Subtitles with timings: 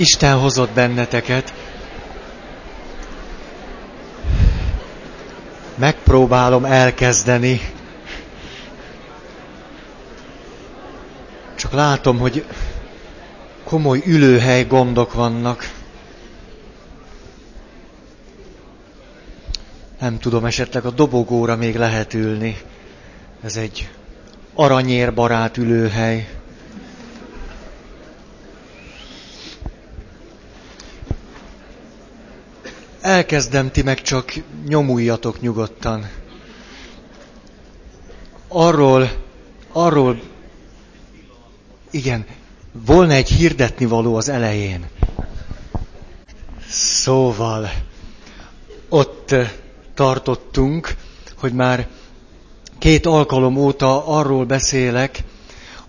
[0.00, 1.54] Isten hozott benneteket.
[5.74, 7.60] Megpróbálom elkezdeni.
[11.54, 12.44] Csak látom, hogy
[13.64, 15.72] komoly ülőhely gondok vannak.
[20.00, 22.56] Nem tudom, esetleg a dobogóra még lehet ülni.
[23.42, 23.90] Ez egy
[24.54, 26.39] aranyérbarát ülőhely.
[33.10, 34.32] Elkezdem, ti meg csak
[34.66, 36.08] nyomuljatok nyugodtan.
[38.48, 39.10] Arról,
[39.72, 40.20] arról,
[41.90, 42.26] igen,
[42.72, 44.88] volna egy hirdetni való az elején.
[46.68, 47.70] Szóval,
[48.88, 49.34] ott
[49.94, 50.94] tartottunk,
[51.38, 51.88] hogy már
[52.78, 55.24] két alkalom óta arról beszélek,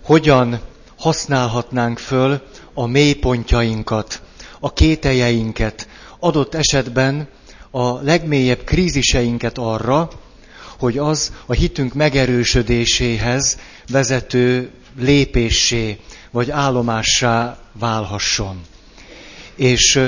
[0.02, 0.60] hogyan
[0.98, 2.40] használhatnánk föl
[2.74, 4.22] a mélypontjainkat,
[4.60, 5.88] a kételjeinket,
[6.22, 7.28] adott esetben
[7.70, 10.10] a legmélyebb kríziseinket arra,
[10.78, 15.98] hogy az a hitünk megerősödéséhez vezető lépéssé
[16.30, 18.60] vagy állomássá válhasson.
[19.54, 20.00] És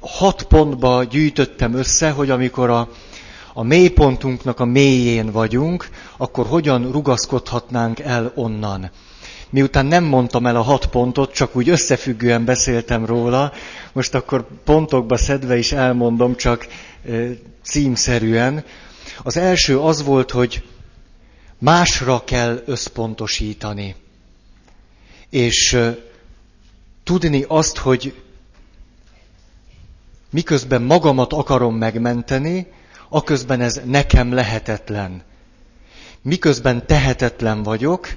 [0.00, 2.88] hat pontba gyűjtöttem össze, hogy amikor a,
[3.52, 8.90] a mélypontunknak a mélyén vagyunk, akkor hogyan rugaszkodhatnánk el onnan.
[9.54, 13.52] Miután nem mondtam el a hat pontot, csak úgy összefüggően beszéltem róla,
[13.92, 16.66] most akkor pontokba szedve is elmondom, csak
[17.62, 18.64] címszerűen.
[19.22, 20.62] Az első az volt, hogy
[21.58, 23.94] másra kell összpontosítani.
[25.30, 25.78] És
[27.04, 28.14] tudni azt, hogy
[30.30, 32.66] miközben magamat akarom megmenteni,
[33.08, 35.22] aközben ez nekem lehetetlen.
[36.22, 38.08] Miközben tehetetlen vagyok,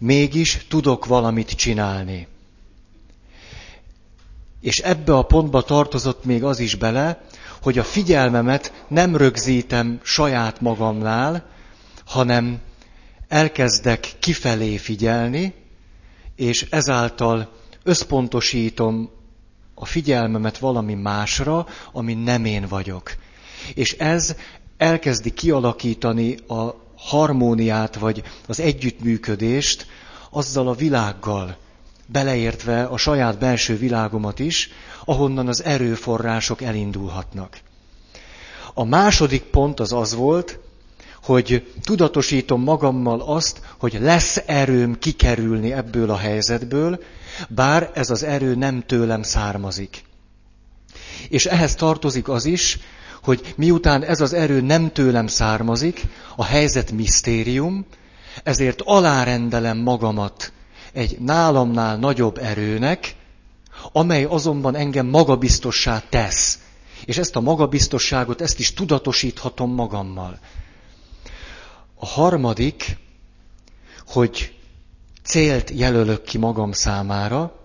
[0.00, 2.26] mégis tudok valamit csinálni.
[4.60, 7.24] És ebbe a pontba tartozott még az is bele,
[7.62, 11.46] hogy a figyelmemet nem rögzítem saját magamnál,
[12.04, 12.60] hanem
[13.28, 15.54] elkezdek kifelé figyelni,
[16.36, 17.48] és ezáltal
[17.82, 19.10] összpontosítom
[19.74, 23.16] a figyelmemet valami másra, ami nem én vagyok.
[23.74, 24.36] És ez
[24.76, 29.86] elkezdi kialakítani a harmóniát, vagy az együttműködést
[30.30, 31.56] azzal a világgal,
[32.06, 34.70] beleértve a saját belső világomat is,
[35.04, 37.60] ahonnan az erőforrások elindulhatnak.
[38.74, 40.58] A második pont az az volt,
[41.22, 47.02] hogy tudatosítom magammal azt, hogy lesz erőm kikerülni ebből a helyzetből,
[47.48, 50.04] bár ez az erő nem tőlem származik.
[51.28, 52.78] És ehhez tartozik az is,
[53.22, 56.02] hogy miután ez az erő nem tőlem származik,
[56.36, 57.86] a helyzet misztérium,
[58.42, 60.52] ezért alárendelem magamat
[60.92, 63.14] egy nálamnál nagyobb erőnek,
[63.92, 66.58] amely azonban engem magabiztossá tesz.
[67.04, 70.38] És ezt a magabiztosságot, ezt is tudatosíthatom magammal.
[71.94, 72.96] A harmadik,
[74.06, 74.54] hogy
[75.22, 77.58] célt jelölök ki magam számára,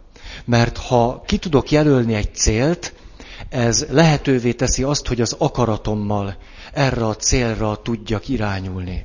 [0.45, 2.93] mert ha ki tudok jelölni egy célt,
[3.50, 6.38] ez lehetővé teszi azt, hogy az akaratommal
[6.73, 9.03] erre a célra tudjak irányulni.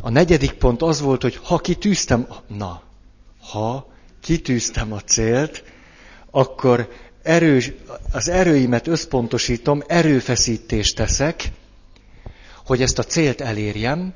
[0.00, 2.82] A negyedik pont az volt, hogy ha kitűztem, na,
[3.50, 3.86] ha
[4.20, 5.64] kitűztem a célt,
[6.30, 6.88] akkor
[7.22, 7.72] erős,
[8.12, 11.50] az erőimet összpontosítom, erőfeszítést teszek,
[12.66, 14.14] hogy ezt a célt elérjem,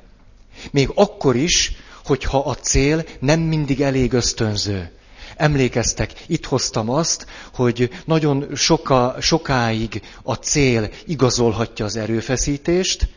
[0.71, 1.71] még akkor is,
[2.05, 4.91] hogyha a cél nem mindig elég ösztönző.
[5.39, 13.07] Emlékeztek, itt hoztam azt, hogy nagyon soka, sokáig a cél igazolhatja az erőfeszítést,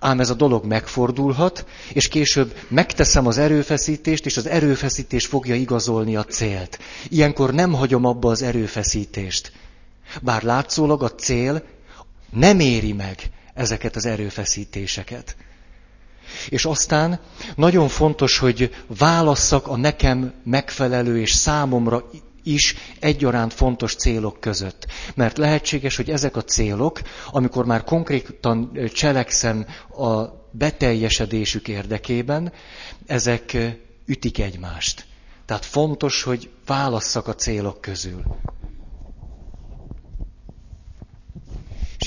[0.00, 6.16] ám ez a dolog megfordulhat, és később megteszem az erőfeszítést, és az erőfeszítés fogja igazolni
[6.16, 6.78] a célt.
[7.08, 9.52] Ilyenkor nem hagyom abba az erőfeszítést.
[10.22, 11.62] Bár látszólag a cél
[12.30, 15.36] nem éri meg ezeket az erőfeszítéseket.
[16.48, 17.20] És aztán
[17.56, 22.04] nagyon fontos, hogy válasszak a nekem megfelelő és számomra
[22.42, 24.86] is egyaránt fontos célok között.
[25.14, 29.66] Mert lehetséges, hogy ezek a célok, amikor már konkrétan cselekszem
[29.96, 32.52] a beteljesedésük érdekében,
[33.06, 33.56] ezek
[34.06, 35.06] ütik egymást.
[35.46, 38.22] Tehát fontos, hogy válasszak a célok közül.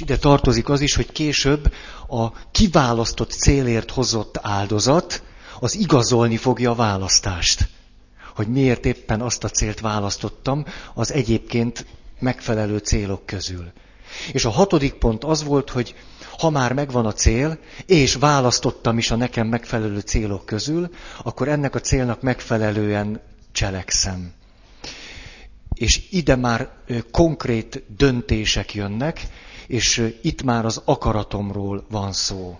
[0.02, 1.74] Ide tartozik az is, hogy később
[2.08, 5.24] a kiválasztott célért hozott áldozat,
[5.60, 7.68] az igazolni fogja a választást.
[8.36, 11.86] Hogy miért éppen azt a célt választottam az egyébként
[12.20, 13.72] megfelelő célok közül.
[14.32, 15.96] És a hatodik pont az volt, hogy
[16.40, 20.90] ha már megvan a cél, és választottam is a nekem megfelelő célok közül,
[21.24, 23.22] akkor ennek a célnak megfelelően
[23.52, 24.34] cselekszem.
[25.74, 26.70] És ide már
[27.12, 29.28] konkrét döntések jönnek,
[29.72, 32.60] és itt már az akaratomról van szó.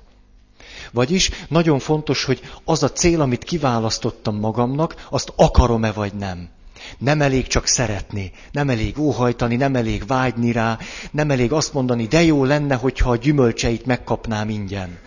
[0.92, 6.50] Vagyis nagyon fontos, hogy az a cél, amit kiválasztottam magamnak, azt akarom-e vagy nem.
[6.98, 10.78] Nem elég csak szeretni, nem elég óhajtani, nem elég vágyni rá,
[11.12, 15.00] nem elég azt mondani, de jó lenne, hogyha a gyümölcseit megkapnám ingyen.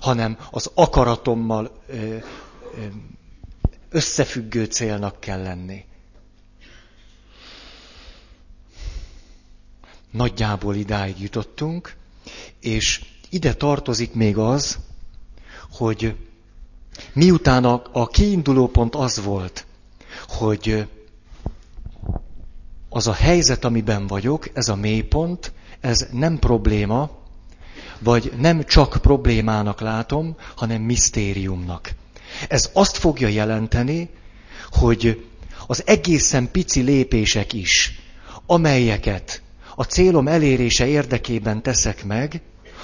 [0.00, 1.70] Hanem az akaratommal
[3.90, 5.84] összefüggő célnak kell lenni.
[10.14, 11.96] Nagyjából idáig jutottunk,
[12.60, 14.78] és ide tartozik még az,
[15.70, 16.16] hogy
[17.12, 19.66] miután a, a kiinduló pont az volt,
[20.28, 20.86] hogy
[22.88, 27.10] az a helyzet, amiben vagyok, ez a mélypont, ez nem probléma,
[27.98, 31.94] vagy nem csak problémának látom, hanem misztériumnak.
[32.48, 34.10] Ez azt fogja jelenteni,
[34.70, 35.26] hogy
[35.66, 38.00] az egészen pici lépések is,
[38.46, 39.42] amelyeket
[39.74, 42.40] a célom elérése érdekében teszek meg,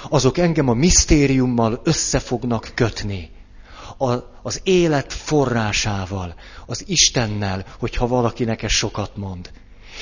[0.09, 3.29] azok engem a misztériummal össze fognak kötni.
[3.97, 6.35] A, az élet forrásával,
[6.65, 9.51] az Istennel, hogyha valakinek ez sokat mond.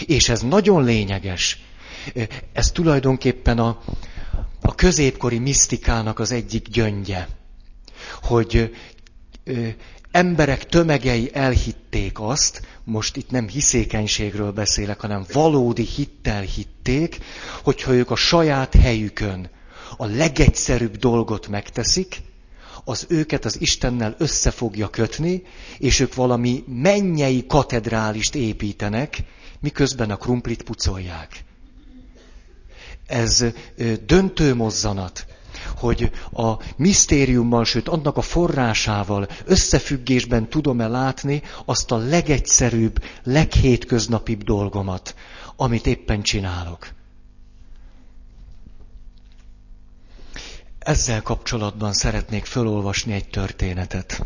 [0.06, 1.62] És ez nagyon lényeges.
[2.54, 3.80] Ez tulajdonképpen a,
[4.62, 7.28] a középkori misztikának az egyik gyöngye,
[8.22, 8.76] hogy
[10.12, 17.18] emberek tömegei elhitték azt, most itt nem hiszékenységről beszélek, hanem valódi hittel hitték,
[17.64, 19.50] hogyha ők a saját helyükön
[19.98, 22.22] a legegyszerűbb dolgot megteszik,
[22.84, 25.44] az őket az Istennel össze fogja kötni,
[25.78, 29.24] és ők valami mennyei katedrálist építenek,
[29.60, 31.44] miközben a krumplit pucolják.
[33.08, 33.46] Ez
[34.06, 35.26] döntő mozzanat,
[35.80, 45.16] hogy a misztériummal, sőt annak a forrásával összefüggésben tudom-e látni azt a legegyszerűbb, leghétköznapibb dolgomat,
[45.56, 46.88] amit éppen csinálok.
[50.80, 54.26] Ezzel kapcsolatban szeretnék felolvasni egy történetet.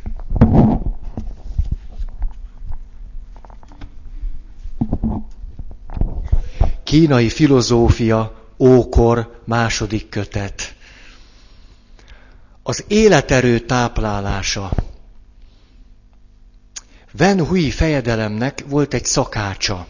[6.84, 10.73] Kínai filozófia, ókor, második kötet.
[12.66, 14.72] Az életerő táplálása.
[17.20, 19.88] Wen Hui fejedelemnek volt egy szakácsa,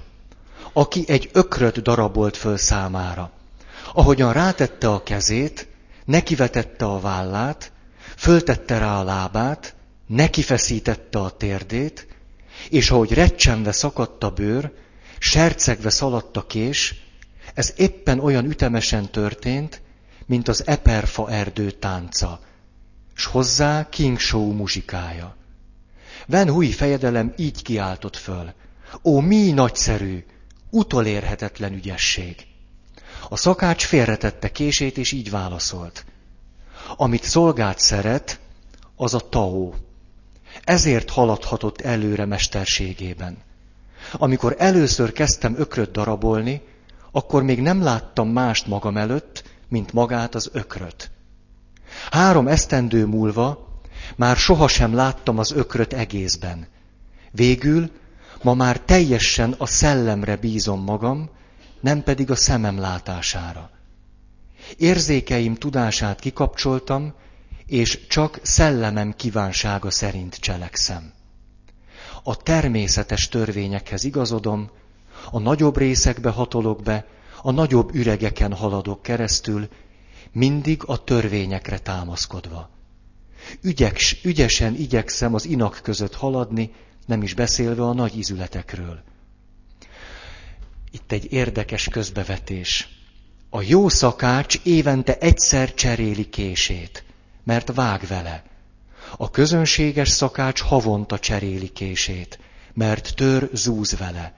[0.73, 3.31] aki egy ökröt darabolt föl számára.
[3.93, 5.67] Ahogyan rátette a kezét,
[6.05, 7.71] nekivetette a vállát,
[8.17, 9.75] föltette rá a lábát,
[10.07, 12.07] nekifeszítette a térdét,
[12.69, 14.71] és ahogy recsenve szakadt a bőr,
[15.19, 16.95] sercegve szaladt a kés,
[17.53, 19.81] ez éppen olyan ütemesen történt,
[20.25, 22.39] mint az eperfa erdő tánca,
[23.13, 25.35] s hozzá King Show muzsikája.
[26.27, 28.53] Ven Hui fejedelem így kiáltott föl.
[29.03, 30.25] Ó, mi nagyszerű,
[30.69, 32.35] utolérhetetlen ügyesség!
[33.29, 36.05] A szakács félretette kését, és így válaszolt.
[36.95, 38.39] Amit szolgát szeret,
[38.95, 39.75] az a taó.
[40.63, 43.37] Ezért haladhatott előre mesterségében.
[44.11, 46.61] Amikor először kezdtem ökröt darabolni,
[47.11, 51.11] akkor még nem láttam mást magam előtt, mint magát az ökröt.
[52.11, 53.67] Három esztendő múlva
[54.15, 56.67] már sohasem láttam az ökröt egészben.
[57.31, 57.89] Végül
[58.41, 61.29] ma már teljesen a szellemre bízom magam,
[61.79, 63.69] nem pedig a szemem látására.
[64.77, 67.13] Érzékeim tudását kikapcsoltam,
[67.65, 71.13] és csak szellemem kívánsága szerint cselekszem.
[72.23, 74.69] A természetes törvényekhez igazodom,
[75.31, 77.05] a nagyobb részekbe hatolok be,
[77.41, 79.67] a nagyobb üregeken haladok keresztül,
[80.33, 82.69] mindig a törvényekre támaszkodva.
[83.61, 86.73] Ügyeks, ügyesen igyekszem az inak között haladni,
[87.05, 89.03] nem is beszélve a nagy izületekről.
[90.91, 92.87] Itt egy érdekes közbevetés.
[93.49, 97.03] A jó szakács évente egyszer cseréli kését,
[97.43, 98.43] mert vág vele.
[99.17, 102.39] A közönséges szakács havonta cseréli kését,
[102.73, 104.33] mert tör zúz vele.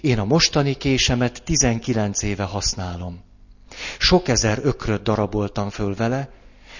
[0.00, 3.23] Én a mostani késemet 19 éve használom.
[3.98, 6.30] Sok ezer ökröt daraboltam föl vele,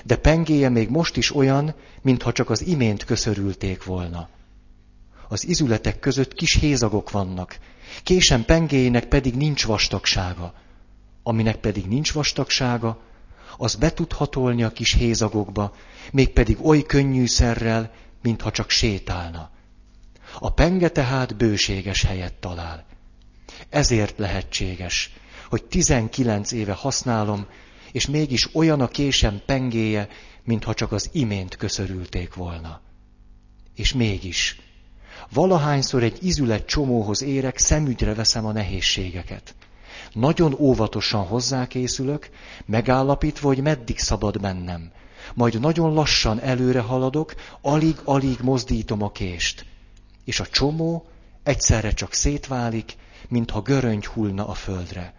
[0.04, 4.28] de pengéje még most is olyan, mintha csak az imént köszörülték volna.
[5.28, 7.58] Az izületek között kis hézagok vannak,
[8.02, 10.54] késem pengéjének pedig nincs vastagsága.
[11.22, 12.98] Aminek pedig nincs vastagsága,
[13.56, 15.74] az be tud hatolni a kis hézagokba,
[16.12, 19.50] mégpedig oly könnyűszerrel, mintha csak sétálna.
[20.38, 22.84] A penge tehát bőséges helyet talál.
[23.68, 25.12] Ezért lehetséges,
[25.48, 27.46] hogy 19 éve használom,
[27.92, 30.08] és mégis olyan a késem pengéje,
[30.44, 32.80] mintha csak az imént köszörülték volna.
[33.74, 34.60] És mégis,
[35.32, 39.54] valahányszor egy izület csomóhoz érek, szemügyre veszem a nehézségeket.
[40.12, 42.30] Nagyon óvatosan hozzákészülök,
[42.66, 44.90] megállapítva, hogy meddig szabad mennem.
[45.34, 49.66] Majd nagyon lassan előre haladok, alig-alig mozdítom a kést.
[50.24, 51.06] És a csomó
[51.42, 52.94] egyszerre csak szétválik,
[53.28, 55.14] mintha göröngy hullna a földre.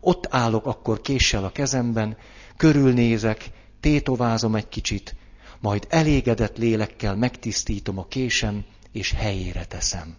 [0.00, 2.16] Ott állok akkor késsel a kezemben,
[2.56, 5.14] körülnézek, tétovázom egy kicsit,
[5.60, 10.16] majd elégedett lélekkel megtisztítom a késem, és helyére teszem.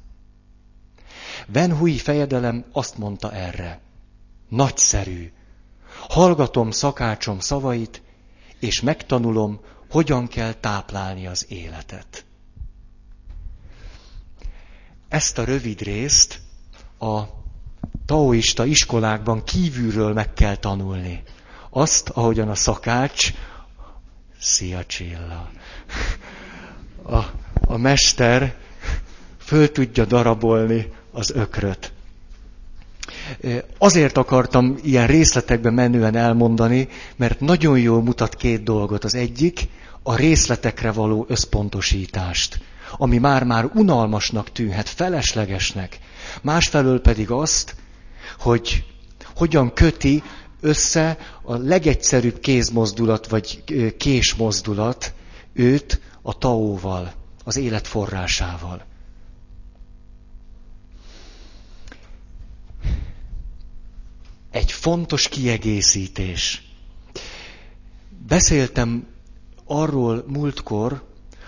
[1.47, 3.81] Van Hui fejedelem azt mondta erre.
[4.49, 5.31] Nagyszerű.
[6.09, 8.01] Hallgatom szakácsom szavait,
[8.59, 9.59] és megtanulom,
[9.89, 12.25] hogyan kell táplálni az életet.
[15.07, 16.39] Ezt a rövid részt
[16.99, 17.40] a
[18.05, 21.23] taoista iskolákban kívülről meg kell tanulni.
[21.69, 23.33] Azt, ahogyan a szakács,
[24.39, 25.49] szia Csilla,
[27.03, 27.17] a,
[27.67, 28.55] a mester
[29.37, 31.91] föl tudja darabolni az ökröt.
[33.77, 39.03] Azért akartam ilyen részletekben menően elmondani, mert nagyon jól mutat két dolgot.
[39.03, 39.67] Az egyik,
[40.03, 42.59] a részletekre való összpontosítást,
[42.97, 45.99] ami már-már unalmasnak tűnhet, feleslegesnek.
[46.41, 47.75] Másfelől pedig azt,
[48.41, 48.85] hogy
[49.35, 50.23] hogyan köti
[50.59, 53.63] össze a legegyszerűbb kézmozdulat vagy
[53.97, 55.13] késmozdulat
[55.53, 58.85] őt a taóval, az élet forrásával.
[64.51, 66.69] Egy fontos kiegészítés.
[68.27, 69.07] Beszéltem
[69.65, 71.03] arról múltkor,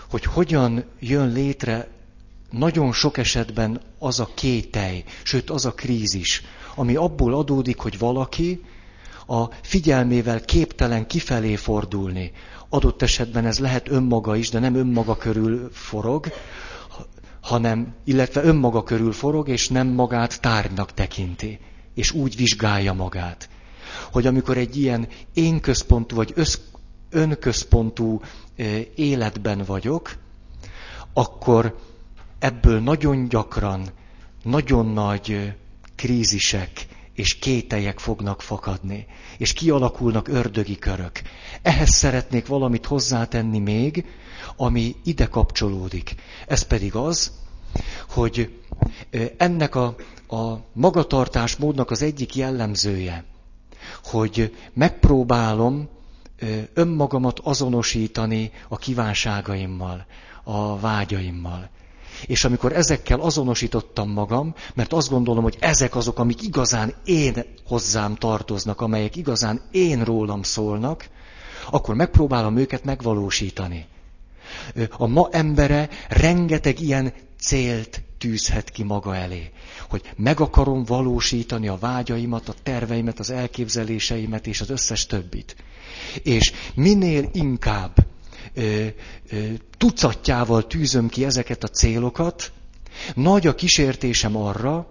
[0.09, 1.87] hogy hogyan jön létre
[2.53, 6.41] nagyon sok esetben az a kételj, sőt az a krízis,
[6.75, 8.61] ami abból adódik, hogy valaki
[9.27, 12.31] a figyelmével képtelen kifelé fordulni.
[12.69, 16.27] Adott esetben ez lehet önmaga is, de nem önmaga körül forog,
[17.41, 21.59] hanem, illetve önmaga körül forog, és nem magát tárgynak tekinti,
[21.93, 23.49] és úgy vizsgálja magát.
[24.11, 26.57] Hogy amikor egy ilyen énközpontú vagy össz,
[27.09, 28.21] önközpontú
[28.95, 30.15] életben vagyok,
[31.13, 31.75] akkor
[32.43, 33.89] ebből nagyon gyakran,
[34.43, 35.53] nagyon nagy
[35.95, 39.05] krízisek és kételyek fognak fakadni,
[39.37, 41.21] és kialakulnak ördögi körök.
[41.61, 44.05] Ehhez szeretnék valamit hozzátenni még,
[44.55, 46.15] ami ide kapcsolódik.
[46.47, 47.31] Ez pedig az,
[48.09, 48.59] hogy
[49.37, 49.95] ennek a,
[50.27, 53.23] a magatartás módnak az egyik jellemzője,
[54.03, 55.89] hogy megpróbálom
[56.73, 60.05] önmagamat azonosítani a kívánságaimmal,
[60.43, 61.69] a vágyaimmal.
[62.25, 68.15] És amikor ezekkel azonosítottam magam, mert azt gondolom, hogy ezek azok, amik igazán én hozzám
[68.15, 71.09] tartoznak, amelyek igazán én rólam szólnak,
[71.71, 73.85] akkor megpróbálom őket megvalósítani.
[74.97, 79.51] A ma embere rengeteg ilyen célt tűzhet ki maga elé.
[79.89, 85.55] Hogy meg akarom valósítani a vágyaimat, a terveimet, az elképzeléseimet és az összes többit.
[86.23, 87.95] És minél inkább
[88.53, 88.85] ö,
[89.29, 89.37] ö,
[89.77, 92.51] tucatjával tűzöm ki ezeket a célokat,
[93.15, 94.87] nagy a kísértésem arra,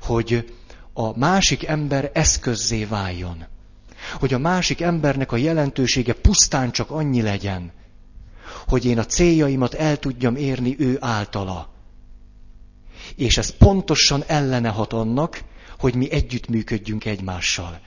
[0.00, 0.52] hogy
[0.92, 3.44] a másik ember eszközzé váljon.
[4.18, 7.72] Hogy a másik embernek a jelentősége pusztán csak annyi legyen,
[8.66, 11.70] hogy én a céljaimat el tudjam érni ő általa.
[13.16, 15.42] És ez pontosan ellene hat annak,
[15.78, 17.80] hogy mi együttműködjünk egymással.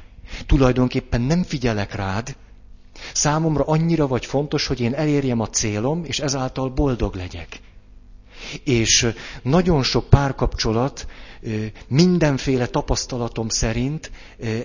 [0.45, 2.35] Tulajdonképpen nem figyelek rád,
[3.13, 7.59] Számomra annyira vagy fontos, hogy én elérjem a célom, és ezáltal boldog legyek.
[8.63, 11.07] És nagyon sok párkapcsolat
[11.87, 14.11] mindenféle tapasztalatom szerint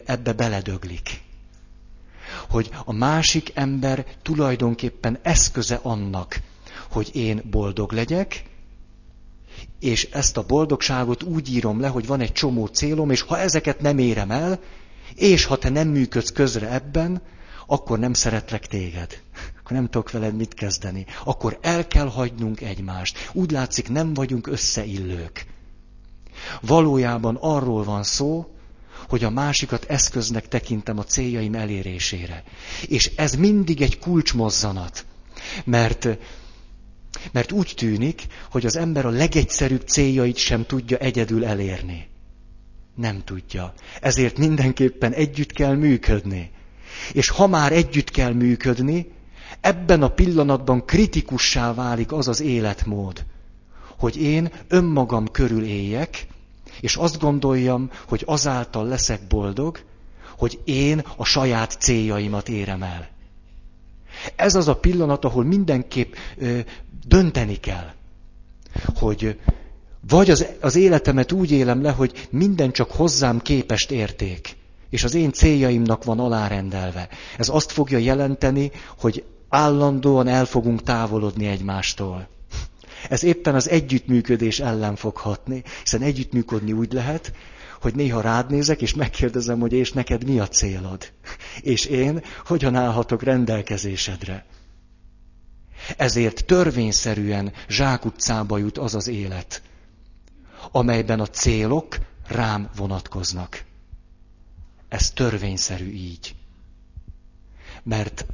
[0.05, 1.21] ebbe beledöglik.
[2.49, 6.41] Hogy a másik ember tulajdonképpen eszköze annak,
[6.91, 8.43] hogy én boldog legyek,
[9.81, 13.81] és ezt a boldogságot úgy írom le, hogy van egy csomó célom, és ha ezeket
[13.81, 14.61] nem érem el,
[15.15, 17.23] és ha te nem működsz közre ebben,
[17.71, 19.23] akkor nem szeretlek téged.
[19.59, 21.07] Akkor nem tudok veled mit kezdeni.
[21.25, 23.31] Akkor el kell hagynunk egymást.
[23.33, 25.47] Úgy látszik, nem vagyunk összeillők.
[26.61, 28.55] Valójában arról van szó,
[29.09, 32.43] hogy a másikat eszköznek tekintem a céljaim elérésére.
[32.89, 35.05] És ez mindig egy kulcsmozzanat.
[35.65, 36.09] Mert,
[37.33, 42.09] mert úgy tűnik, hogy az ember a legegyszerűbb céljait sem tudja egyedül elérni.
[42.95, 43.75] Nem tudja.
[44.01, 46.51] Ezért mindenképpen együtt kell működni.
[47.13, 49.13] És ha már együtt kell működni,
[49.61, 53.25] ebben a pillanatban kritikussá válik az az életmód,
[53.99, 56.27] hogy én önmagam körül éljek,
[56.81, 59.79] és azt gondoljam, hogy azáltal leszek boldog,
[60.39, 63.09] hogy én a saját céljaimat érem el.
[64.37, 66.59] Ez az a pillanat, ahol mindenképp ö,
[67.07, 67.93] dönteni kell,
[68.95, 69.39] hogy
[70.09, 74.57] vagy az, az életemet úgy élem le, hogy minden csak hozzám képest érték,
[74.91, 77.09] és az én céljaimnak van alárendelve.
[77.39, 82.29] Ez azt fogja jelenteni, hogy állandóan el fogunk távolodni egymástól.
[83.09, 87.33] Ez éppen az együttműködés ellen fog hatni, hiszen együttműködni úgy lehet,
[87.81, 91.13] hogy néha rád nézek, és megkérdezem, hogy és neked mi a célod?
[91.61, 94.45] És én hogyan állhatok rendelkezésedre?
[95.97, 99.63] Ezért törvényszerűen zsákutcába jut az az élet,
[100.73, 103.65] amelyben a célok rám vonatkoznak.
[104.91, 106.35] Ez törvényszerű így.
[107.83, 108.27] Mert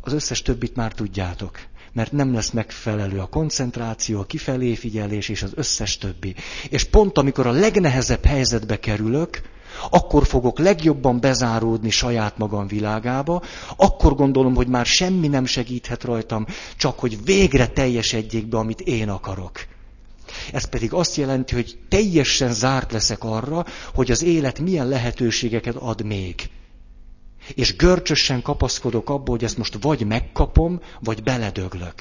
[0.00, 1.58] az összes többit már tudjátok.
[1.92, 6.34] Mert nem lesz megfelelő a koncentráció, a kifelé figyelés és az összes többi.
[6.68, 9.40] És pont amikor a legnehezebb helyzetbe kerülök,
[9.90, 13.42] akkor fogok legjobban bezáródni saját magam világába,
[13.76, 16.46] akkor gondolom, hogy már semmi nem segíthet rajtam,
[16.76, 19.66] csak hogy végre teljesedjék be, amit én akarok.
[20.52, 26.04] Ez pedig azt jelenti, hogy teljesen zárt leszek arra, hogy az élet milyen lehetőségeket ad
[26.04, 26.50] még.
[27.54, 31.94] És görcsösen kapaszkodok abból, hogy ezt most vagy megkapom, vagy beledöglök.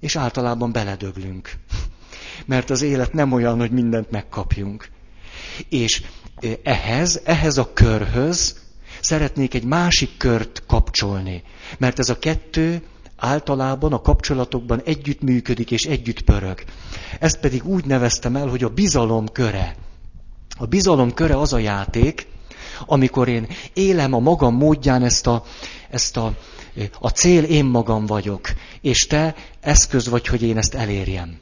[0.00, 1.52] És általában beledöglünk.
[2.46, 4.88] Mert az élet nem olyan, hogy mindent megkapjunk.
[5.68, 6.02] És
[6.62, 8.56] ehhez, ehhez a körhöz
[9.00, 11.42] szeretnék egy másik kört kapcsolni.
[11.78, 12.82] Mert ez a kettő
[13.20, 16.64] általában a kapcsolatokban együtt működik és együtt pörög.
[17.18, 19.76] Ezt pedig úgy neveztem el, hogy a bizalom köre.
[20.58, 22.26] A bizalom köre az a játék,
[22.86, 25.44] amikor én élem a magam módján ezt a,
[25.90, 26.34] ezt a,
[26.98, 28.48] a cél én magam vagyok,
[28.80, 31.38] és te eszköz vagy, hogy én ezt elérjem.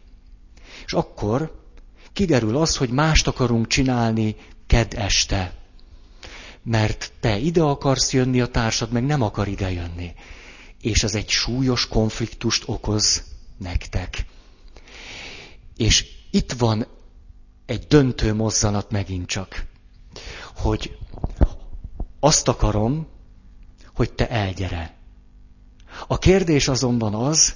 [0.87, 1.63] És akkor
[2.13, 5.53] kiderül az, hogy mást akarunk csinálni ked este.
[6.63, 10.13] Mert te ide akarsz jönni, a társad meg nem akar ide jönni
[10.81, 13.23] és ez egy súlyos konfliktust okoz
[13.59, 14.25] nektek.
[15.77, 16.87] És itt van
[17.67, 19.67] egy döntő mozzanat megint csak,
[20.57, 20.99] hogy
[22.21, 23.07] azt akarom,
[23.95, 24.97] hogy te elgyere.
[26.07, 27.55] A kérdés azonban az,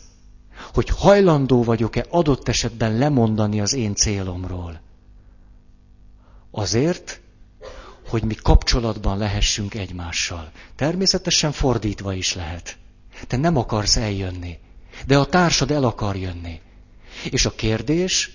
[0.72, 4.80] hogy hajlandó vagyok-e adott esetben lemondani az én célomról.
[6.50, 7.20] Azért,
[8.08, 10.50] hogy mi kapcsolatban lehessünk egymással.
[10.76, 12.76] Természetesen fordítva is lehet.
[13.26, 14.58] Te nem akarsz eljönni,
[15.06, 16.60] de a társad el akar jönni.
[17.30, 18.30] És a kérdés,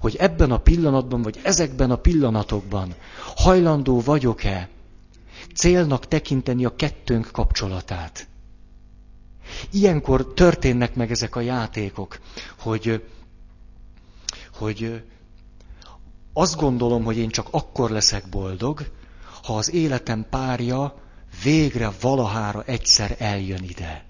[0.00, 2.94] hogy ebben a pillanatban, vagy ezekben a pillanatokban
[3.36, 4.68] hajlandó vagyok-e
[5.54, 8.28] célnak tekinteni a kettőnk kapcsolatát.
[9.70, 12.18] Ilyenkor történnek meg ezek a játékok,
[12.58, 13.04] hogy,
[14.54, 15.02] hogy
[16.32, 18.90] azt gondolom, hogy én csak akkor leszek boldog,
[19.42, 20.94] ha az életem párja
[21.42, 24.05] végre valahára egyszer eljön ide.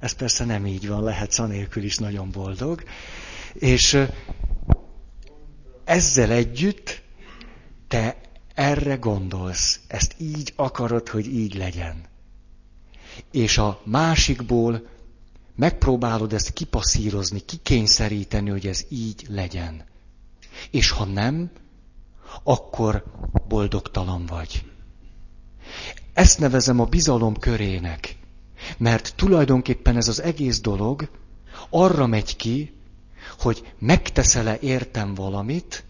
[0.00, 2.82] Ez persze nem így van, lehet anélkül is nagyon boldog.
[3.52, 3.98] És
[5.84, 7.02] ezzel együtt
[7.88, 8.20] te
[8.54, 12.04] erre gondolsz, ezt így akarod, hogy így legyen.
[13.30, 14.88] És a másikból
[15.56, 19.84] megpróbálod ezt kipasszírozni, kikényszeríteni, hogy ez így legyen.
[20.70, 21.50] És ha nem,
[22.42, 23.04] akkor
[23.48, 24.64] boldogtalan vagy.
[26.12, 28.16] Ezt nevezem a bizalom körének.
[28.76, 31.08] Mert tulajdonképpen ez az egész dolog
[31.70, 32.74] arra megy ki,
[33.38, 35.84] hogy megteszel-e értem valamit,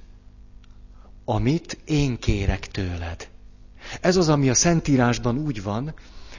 [1.25, 3.29] amit én kérek tőled.
[4.01, 5.95] Ez az, ami a Szentírásban úgy van,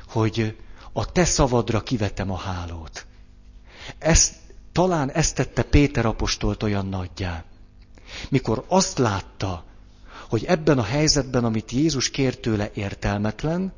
[0.07, 0.57] hogy
[0.93, 3.05] a te szavadra kivetem a hálót.
[3.97, 4.35] Ezt,
[4.71, 7.43] talán ezt tette Péter apostolt olyan nagyjá.
[8.29, 9.65] Mikor azt látta,
[10.29, 13.73] hogy ebben a helyzetben, amit Jézus kért tőle értelmetlen,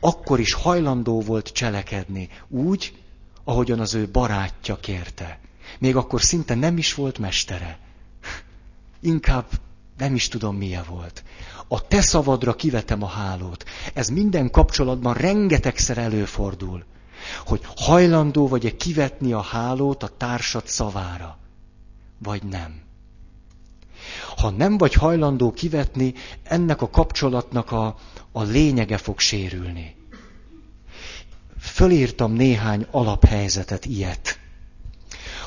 [0.00, 3.02] akkor is hajlandó volt cselekedni úgy,
[3.44, 5.38] ahogyan az ő barátja kérte.
[5.78, 7.78] Még akkor szinte nem is volt mestere.
[9.00, 9.46] Inkább
[9.98, 11.24] nem is tudom milyen volt.
[11.68, 13.64] A te szavadra kivetem a hálót.
[13.94, 16.84] Ez minden kapcsolatban rengetegszer előfordul,
[17.46, 21.38] hogy hajlandó vagy-e kivetni a hálót a társad szavára,
[22.18, 22.85] vagy nem.
[24.36, 27.96] Ha nem vagy hajlandó kivetni, ennek a kapcsolatnak a,
[28.32, 29.96] a lényege fog sérülni.
[31.58, 34.38] Fölírtam néhány alaphelyzetet, ilyet.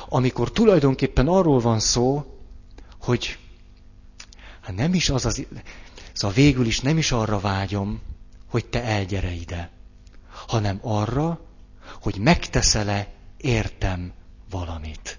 [0.08, 2.24] Amikor tulajdonképpen arról van szó,
[3.00, 3.38] hogy
[4.60, 5.46] hát nem is az az,
[6.12, 8.00] szóval végül is nem is arra vágyom,
[8.48, 9.70] hogy te elgyere ide,
[10.46, 11.40] hanem arra,
[12.00, 14.12] hogy megteszel-e értem
[14.50, 15.18] valamit.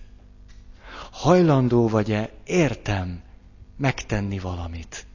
[1.12, 3.22] Hajlandó vagy-e értem
[3.82, 5.06] megtenni valamit.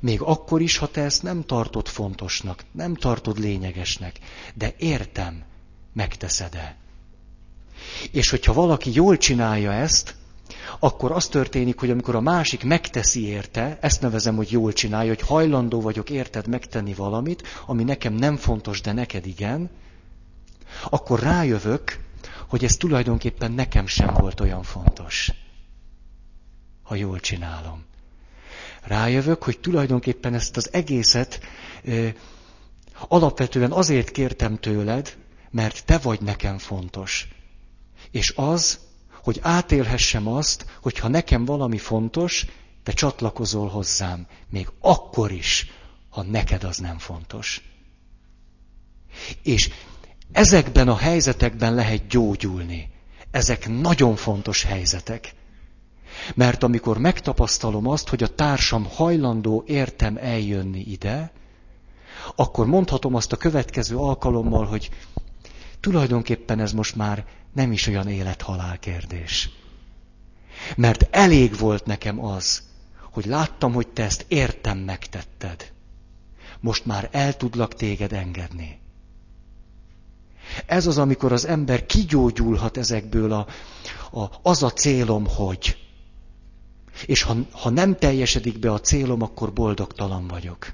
[0.00, 4.18] Még akkor is, ha te ezt nem tartod fontosnak, nem tartod lényegesnek,
[4.54, 5.44] de értem,
[5.92, 6.76] megteszed-e.
[8.10, 10.14] És hogyha valaki jól csinálja ezt,
[10.78, 15.26] akkor az történik, hogy amikor a másik megteszi érte, ezt nevezem, hogy jól csinálja, hogy
[15.28, 19.70] hajlandó vagyok érted megtenni valamit, ami nekem nem fontos, de neked igen,
[20.90, 21.98] akkor rájövök,
[22.48, 25.32] hogy ez tulajdonképpen nekem sem volt olyan fontos,
[26.82, 27.84] ha jól csinálom.
[28.82, 31.40] Rájövök, hogy tulajdonképpen ezt az egészet
[31.84, 32.08] ö,
[33.08, 35.16] alapvetően azért kértem tőled,
[35.50, 37.28] mert te vagy nekem fontos.
[38.10, 38.78] És az,
[39.22, 42.46] hogy átélhessem azt, hogy ha nekem valami fontos,
[42.82, 45.66] te csatlakozol hozzám, még akkor is,
[46.10, 47.62] ha neked az nem fontos.
[49.42, 49.70] És
[50.32, 52.90] ezekben a helyzetekben lehet gyógyulni.
[53.30, 55.34] Ezek nagyon fontos helyzetek.
[56.34, 61.32] Mert amikor megtapasztalom azt, hogy a társam hajlandó értem eljönni ide,
[62.36, 64.90] akkor mondhatom azt a következő alkalommal, hogy
[65.80, 69.50] tulajdonképpen ez most már nem is olyan élet-halál kérdés.
[70.76, 72.62] Mert elég volt nekem az,
[73.12, 75.72] hogy láttam, hogy te ezt értem megtetted.
[76.60, 78.80] Most már el tudlak téged engedni.
[80.66, 83.46] Ez az, amikor az ember kigyógyulhat ezekből a,
[84.20, 85.81] a, az a célom, hogy.
[87.06, 90.72] És ha, ha nem teljesedik be a célom, akkor boldogtalan vagyok.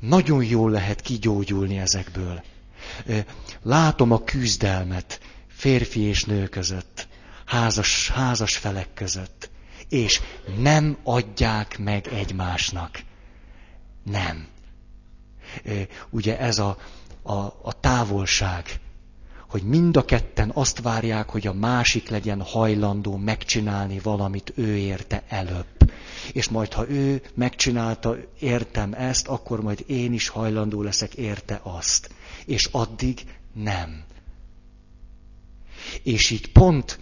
[0.00, 2.42] Nagyon jól lehet kigyógyulni ezekből.
[3.62, 7.08] Látom a küzdelmet férfi és nő között,
[7.44, 9.50] házas, házas felek között,
[9.88, 10.20] és
[10.58, 13.02] nem adják meg egymásnak.
[14.02, 14.46] Nem.
[16.10, 16.78] Ugye ez a,
[17.22, 18.80] a, a távolság,
[19.54, 25.22] hogy mind a ketten azt várják, hogy a másik legyen hajlandó megcsinálni valamit ő érte
[25.28, 25.92] előbb.
[26.32, 32.10] És majd, ha ő megcsinálta, értem ezt, akkor majd én is hajlandó leszek érte azt
[32.44, 33.20] és addig
[33.52, 34.02] nem.
[36.02, 36.98] És így pont,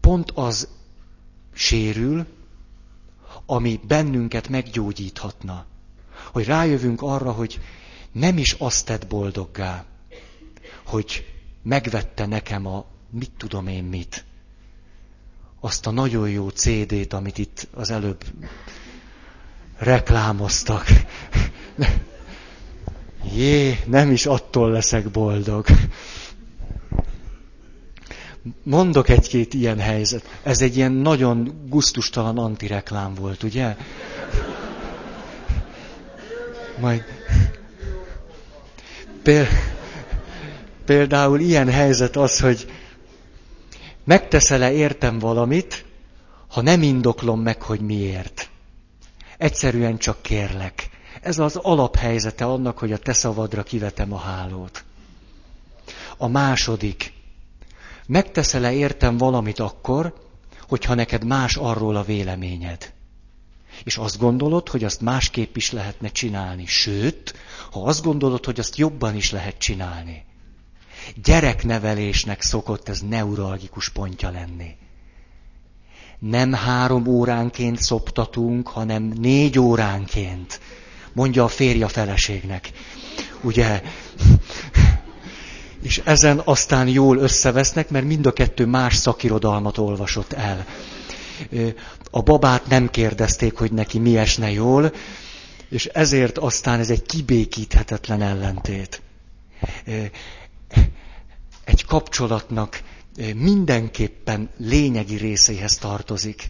[0.00, 0.68] pont az
[1.52, 2.26] sérül,
[3.46, 5.66] ami bennünket meggyógyíthatna.
[6.32, 7.60] Hogy rájövünk arra, hogy
[8.12, 9.84] nem is azt tett boldoggá,
[10.84, 11.33] hogy
[11.64, 14.24] megvette nekem a mit tudom én mit.
[15.60, 18.24] Azt a nagyon jó CD-t, amit itt az előbb
[19.78, 20.86] reklámoztak.
[23.34, 25.66] Jé, nem is attól leszek boldog.
[28.62, 30.40] Mondok egy-két ilyen helyzet.
[30.42, 33.76] Ez egy ilyen nagyon guztustalan antireklám volt, ugye?
[36.80, 37.04] Majd...
[39.22, 39.74] Például
[41.40, 42.70] ilyen helyzet az, hogy
[44.04, 45.84] megteszel-e értem valamit,
[46.48, 48.48] ha nem indoklom meg, hogy miért.
[49.38, 50.90] Egyszerűen csak kérlek.
[51.20, 54.84] Ez az alaphelyzete annak, hogy a te szavadra kivetem a hálót.
[56.16, 57.12] A második.
[58.06, 60.14] Megteszel-e értem valamit akkor,
[60.68, 62.92] hogyha neked más arról a véleményed?
[63.84, 66.66] És azt gondolod, hogy azt másképp is lehetne csinálni.
[66.66, 67.34] Sőt,
[67.70, 70.24] ha azt gondolod, hogy azt jobban is lehet csinálni.
[71.24, 74.76] Gyereknevelésnek szokott ez neuralgikus pontja lenni.
[76.18, 80.60] Nem három óránként szoptatunk, hanem négy óránként
[81.14, 82.70] mondja a férja feleségnek.
[83.40, 83.82] Ugye?
[85.82, 90.66] És ezen aztán jól összevesznek, mert mind a kettő más szakirodalmat olvasott el.
[92.10, 94.92] A babát nem kérdezték, hogy neki mi esne jól,
[95.68, 99.02] és ezért aztán ez egy kibékíthetetlen ellentét.
[101.64, 102.82] Egy kapcsolatnak
[103.34, 106.48] mindenképpen lényegi részeihez tartozik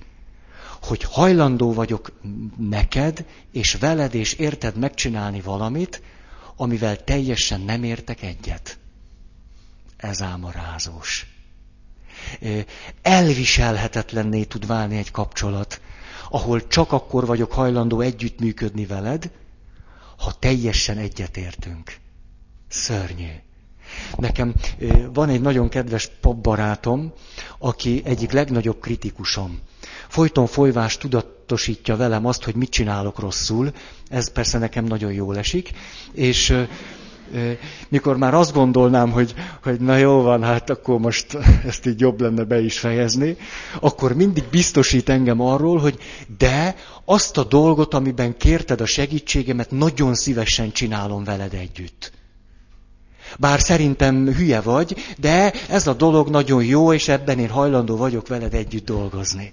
[0.87, 2.13] hogy hajlandó vagyok
[2.59, 6.03] neked, és veled, és érted megcsinálni valamit,
[6.57, 8.79] amivel teljesen nem értek egyet.
[9.97, 11.27] Ez ám a rázós.
[13.03, 15.81] Elviselhetetlenné tud válni egy kapcsolat,
[16.31, 19.31] ahol csak akkor vagyok hajlandó együttműködni veled,
[20.17, 21.97] ha teljesen egyetértünk.
[22.69, 23.31] Szörnyű.
[24.17, 24.55] Nekem
[25.13, 27.13] van egy nagyon kedves papbarátom,
[27.59, 29.59] aki egyik legnagyobb kritikusom
[30.09, 33.73] folyton folyvás tudatosítja velem azt, hogy mit csinálok rosszul.
[34.09, 35.71] Ez persze nekem nagyon jól esik.
[36.13, 36.57] És
[37.89, 41.35] mikor már azt gondolnám, hogy, hogy na jó van, hát akkor most
[41.71, 43.37] ezt így jobb lenne be is fejezni,
[43.81, 45.99] akkor mindig biztosít engem arról, hogy
[46.39, 52.13] de azt a dolgot, amiben kérted a segítségemet, nagyon szívesen csinálom veled együtt.
[53.39, 58.29] Bár szerintem hülye vagy, de ez a dolog nagyon jó, és ebben én hajlandó vagyok
[58.29, 59.53] veled együtt dolgozni.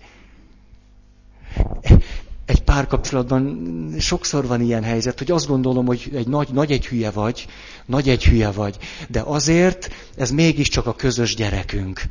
[2.45, 7.11] Egy párkapcsolatban sokszor van ilyen helyzet, hogy azt gondolom, hogy egy nagy, nagy egy hülye
[7.11, 7.47] vagy,
[7.85, 12.01] nagy egy hülye vagy, de azért ez mégiscsak a közös gyerekünk.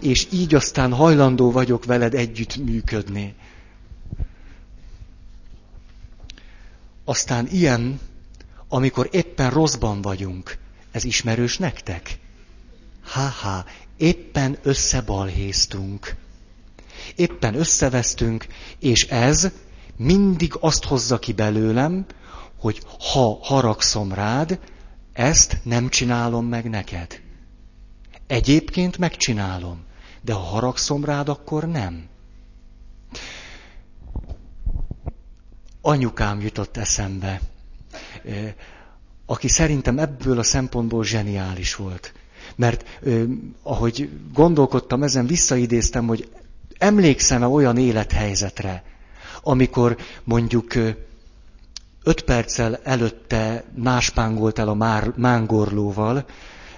[0.00, 3.34] És így aztán hajlandó vagyok veled együtt működni.
[7.04, 8.00] Aztán ilyen,
[8.74, 10.58] amikor éppen rosszban vagyunk.
[10.90, 12.18] Ez ismerős nektek?
[13.04, 13.64] Ha-ha,
[13.96, 16.16] éppen összebalhéztunk.
[17.16, 18.46] Éppen összevesztünk,
[18.78, 19.50] és ez
[19.96, 22.06] mindig azt hozza ki belőlem,
[22.58, 22.82] hogy
[23.12, 24.58] ha haragszom rád,
[25.12, 27.20] ezt nem csinálom meg neked.
[28.26, 29.84] Egyébként megcsinálom,
[30.20, 32.06] de ha haragszom rád, akkor nem.
[35.80, 37.40] Anyukám jutott eszembe,
[39.26, 42.12] aki szerintem ebből a szempontból zseniális volt.
[42.56, 43.00] Mert
[43.62, 46.28] ahogy gondolkodtam ezen, visszaidéztem, hogy
[46.78, 48.82] emlékszem-e olyan élethelyzetre,
[49.42, 50.74] amikor mondjuk
[52.02, 56.24] öt perccel előtte máspángolt el a már, mángorlóval,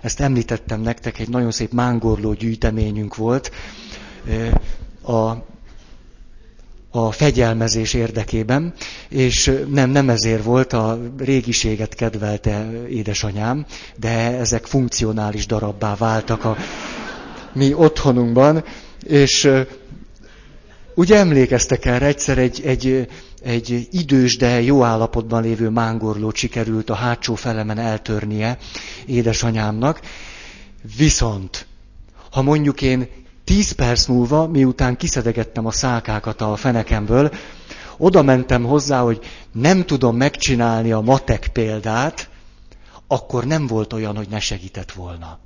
[0.00, 3.50] ezt említettem nektek, egy nagyon szép mángorló gyűjteményünk volt,
[5.02, 5.30] a,
[6.96, 8.72] a fegyelmezés érdekében,
[9.08, 16.56] és nem, nem ezért volt, a régiséget kedvelte édesanyám, de ezek funkcionális darabbá váltak a
[17.52, 18.64] mi otthonunkban,
[19.06, 19.50] és
[20.98, 23.08] Ugye emlékeztek erre, egyszer egy, egy,
[23.42, 28.58] egy idős, de jó állapotban lévő mángorlót sikerült a hátsó felemen eltörnie
[29.06, 30.00] édesanyámnak.
[30.96, 31.66] Viszont,
[32.30, 33.08] ha mondjuk én
[33.46, 37.30] tíz perc múlva, miután kiszedegettem a szálkákat a fenekemből,
[37.96, 42.28] oda mentem hozzá, hogy nem tudom megcsinálni a matek példát,
[43.06, 45.38] akkor nem volt olyan, hogy ne segített volna.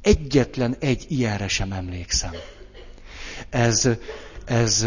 [0.00, 2.32] Egyetlen egy ilyenre sem emlékszem.
[3.50, 3.88] Ez
[4.44, 4.86] ez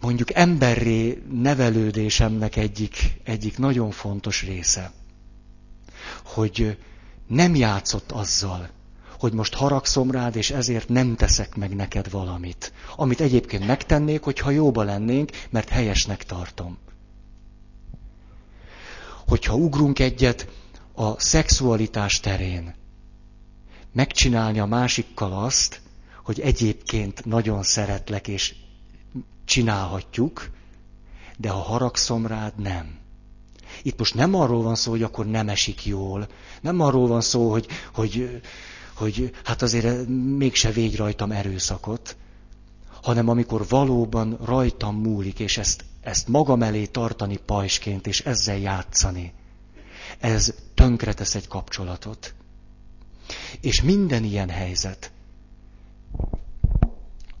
[0.00, 4.92] mondjuk emberré nevelődésemnek egyik, egyik nagyon fontos része,
[6.24, 6.76] hogy
[7.28, 8.68] nem játszott azzal,
[9.18, 12.72] hogy most haragszom rád, és ezért nem teszek meg neked valamit.
[12.96, 16.78] Amit egyébként megtennék, hogyha jóba lennénk, mert helyesnek tartom.
[19.26, 20.48] Hogyha ugrunk egyet
[20.94, 22.74] a szexualitás terén,
[23.92, 25.80] megcsinálni a másikkal azt,
[26.24, 28.54] hogy egyébként nagyon szeretlek, és
[29.44, 30.50] csinálhatjuk,
[31.36, 32.98] de ha haragszom rád, nem.
[33.82, 36.28] Itt most nem arról van szó, hogy akkor nem esik jól,
[36.60, 38.40] nem arról van szó, hogy, hogy,
[38.94, 40.06] hogy hát azért
[40.38, 42.16] mégse végy rajtam erőszakot,
[43.02, 49.32] hanem amikor valóban rajtam múlik, és ezt, ezt magam elé tartani pajsként, és ezzel játszani.
[50.18, 52.34] Ez tönkretesz egy kapcsolatot.
[53.60, 55.12] És minden ilyen helyzet.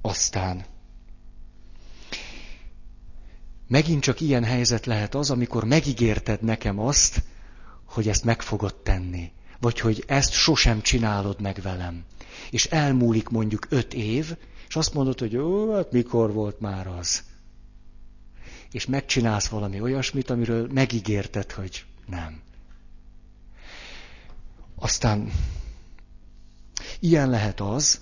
[0.00, 0.64] Aztán
[3.68, 7.22] megint csak ilyen helyzet lehet az, amikor megígérted nekem azt,
[7.84, 9.30] hogy ezt meg fogod tenni.
[9.60, 12.04] Vagy hogy ezt sosem csinálod meg velem.
[12.50, 14.36] És elmúlik mondjuk öt év,
[14.68, 17.22] és azt mondod, hogy ó, hát mikor volt már az.
[18.72, 22.40] És megcsinálsz valami olyasmit, amiről megígérted, hogy nem.
[24.74, 25.30] Aztán
[27.00, 28.00] Ilyen lehet az,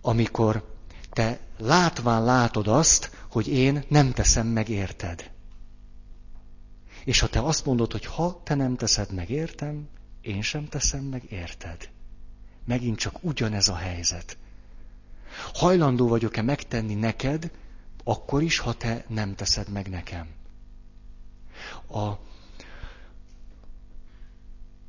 [0.00, 0.74] amikor
[1.10, 5.30] te látván látod azt, hogy én nem teszem meg érted.
[7.04, 9.88] És ha te azt mondod, hogy ha te nem teszed meg értem,
[10.20, 11.88] én sem teszem meg érted.
[12.64, 14.38] Megint csak ugyanez a helyzet.
[15.54, 17.50] Hajlandó vagyok-e megtenni neked,
[18.04, 20.28] akkor is, ha te nem teszed meg nekem.
[21.86, 21.98] A,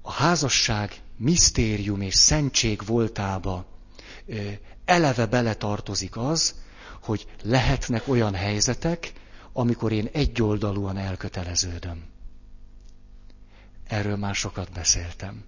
[0.01, 3.65] a házasság misztérium és szentség voltába
[4.87, 6.55] eleve beletartozik az,
[7.01, 9.13] hogy lehetnek olyan helyzetek,
[9.53, 12.03] amikor én egyoldalúan elköteleződöm.
[13.87, 15.43] Erről már sokat beszéltem.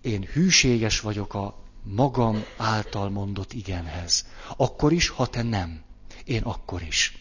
[0.00, 4.26] Én hűséges vagyok a magam által mondott igenhez.
[4.56, 5.82] Akkor is, ha te nem.
[6.24, 7.16] Én akkor is.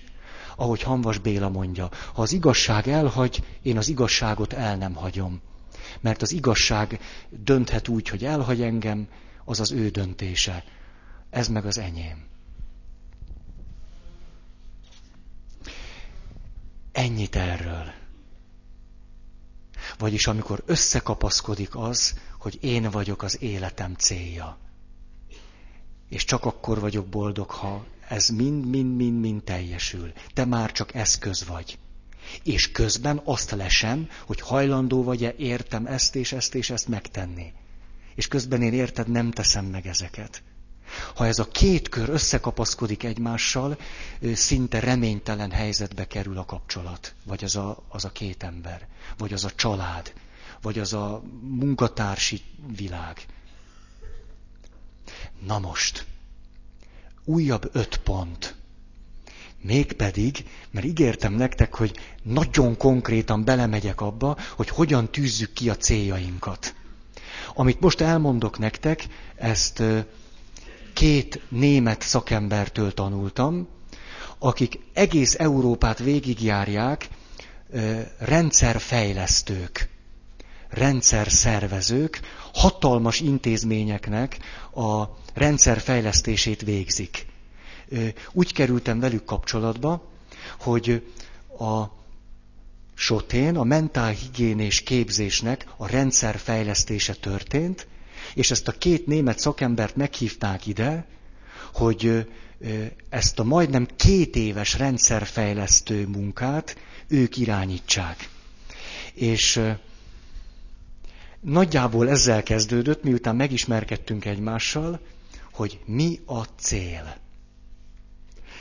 [0.55, 5.41] Ahogy Hanvas Béla mondja, ha az igazság elhagy, én az igazságot el nem hagyom
[6.01, 6.99] mert az igazság
[7.29, 9.07] dönthet úgy, hogy elhagy engem,
[9.45, 10.63] az az ő döntése.
[11.31, 12.25] Ez meg az enyém.
[16.91, 17.91] Ennyit erről.
[19.97, 24.57] Vagyis amikor összekapaszkodik az, hogy én vagyok az életem célja.
[26.09, 30.11] És csak akkor vagyok boldog, ha ez mind-mind-mind-mind teljesül.
[30.33, 31.79] Te már csak eszköz vagy.
[32.43, 37.53] És közben azt lesem, hogy hajlandó vagy-e értem ezt és ezt és ezt megtenni.
[38.15, 40.43] És közben én érted, nem teszem meg ezeket.
[41.15, 43.77] Ha ez a két kör összekapaszkodik egymással,
[44.33, 47.13] szinte reménytelen helyzetbe kerül a kapcsolat.
[47.25, 50.13] Vagy az a, az a két ember, vagy az a család,
[50.61, 52.41] vagy az a munkatársi
[52.75, 53.25] világ.
[55.45, 56.05] Na most,
[57.25, 58.55] újabb öt pont.
[59.61, 66.75] Mégpedig, mert ígértem nektek, hogy nagyon konkrétan belemegyek abba, hogy hogyan tűzzük ki a céljainkat.
[67.53, 69.83] Amit most elmondok nektek, ezt
[70.93, 73.67] két német szakembertől tanultam,
[74.39, 77.07] akik egész Európát végigjárják,
[78.19, 79.89] rendszerfejlesztők,
[80.69, 82.19] rendszerszervezők,
[82.53, 84.37] hatalmas intézményeknek
[84.75, 87.25] a rendszerfejlesztését végzik.
[88.31, 90.09] Úgy kerültem velük kapcsolatba,
[90.59, 91.11] hogy
[91.59, 91.83] a
[92.95, 97.87] Sotén a mentálhigiénés képzésnek a rendszerfejlesztése történt,
[98.33, 101.05] és ezt a két német szakembert meghívták ide,
[101.73, 102.27] hogy
[103.09, 106.75] ezt a majdnem két éves rendszerfejlesztő munkát
[107.07, 108.29] ők irányítsák.
[109.13, 109.61] És
[111.39, 114.99] nagyjából ezzel kezdődött, miután megismerkedtünk egymással,
[115.53, 117.17] hogy mi a cél.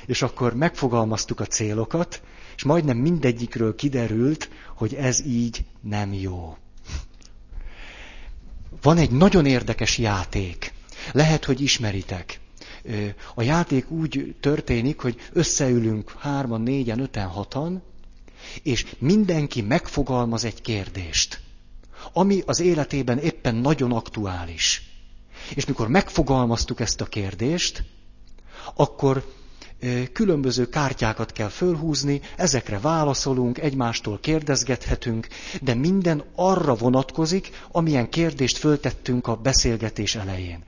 [0.06, 2.22] És akkor megfogalmaztuk a célokat,
[2.56, 6.56] és majdnem mindegyikről kiderült, hogy ez így nem jó.
[8.82, 10.72] Van egy nagyon érdekes játék.
[11.12, 12.40] Lehet, hogy ismeritek.
[13.34, 17.82] A játék úgy történik, hogy összeülünk hárman, négyen, öten, hatan,
[18.62, 21.40] és mindenki megfogalmaz egy kérdést,
[22.12, 24.82] ami az életében éppen nagyon aktuális.
[25.54, 27.84] És mikor megfogalmaztuk ezt a kérdést,
[28.74, 29.32] akkor
[30.12, 35.26] különböző kártyákat kell fölhúzni, ezekre válaszolunk, egymástól kérdezgethetünk,
[35.62, 40.64] de minden arra vonatkozik, amilyen kérdést föltettünk a beszélgetés elején.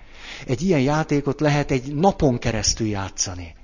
[0.47, 3.55] Egy ilyen játékot lehet egy napon keresztül játszani.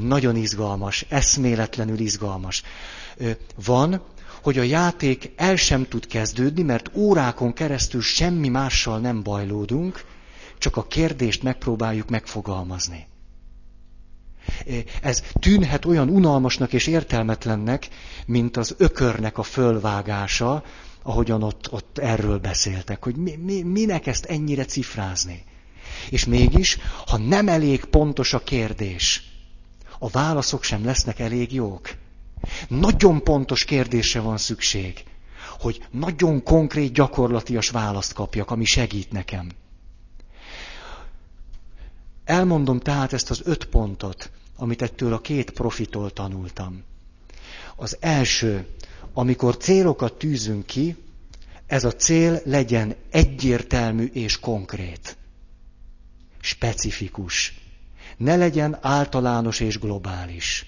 [0.00, 2.62] Nagyon izgalmas, eszméletlenül izgalmas.
[3.64, 4.02] Van,
[4.42, 10.04] hogy a játék el sem tud kezdődni, mert órákon keresztül semmi mással nem bajlódunk,
[10.58, 13.06] csak a kérdést megpróbáljuk megfogalmazni.
[15.02, 17.88] Ez tűnhet olyan unalmasnak és értelmetlennek,
[18.26, 20.62] mint az ökörnek a fölvágása,
[21.02, 25.44] ahogyan ott, ott erről beszéltek, hogy mi, mi, minek ezt ennyire cifrázni.
[26.10, 29.22] És mégis, ha nem elég pontos a kérdés,
[29.98, 31.90] a válaszok sem lesznek elég jók.
[32.68, 35.04] Nagyon pontos kérdésre van szükség,
[35.58, 39.48] hogy nagyon konkrét, gyakorlatias választ kapjak, ami segít nekem.
[42.24, 46.82] Elmondom tehát ezt az öt pontot, amit ettől a két profitól tanultam.
[47.76, 48.66] Az első,
[49.12, 50.96] amikor célokat tűzünk ki,
[51.66, 55.16] ez a cél legyen egyértelmű és konkrét.
[56.40, 57.54] Specifikus.
[58.16, 60.66] Ne legyen általános és globális.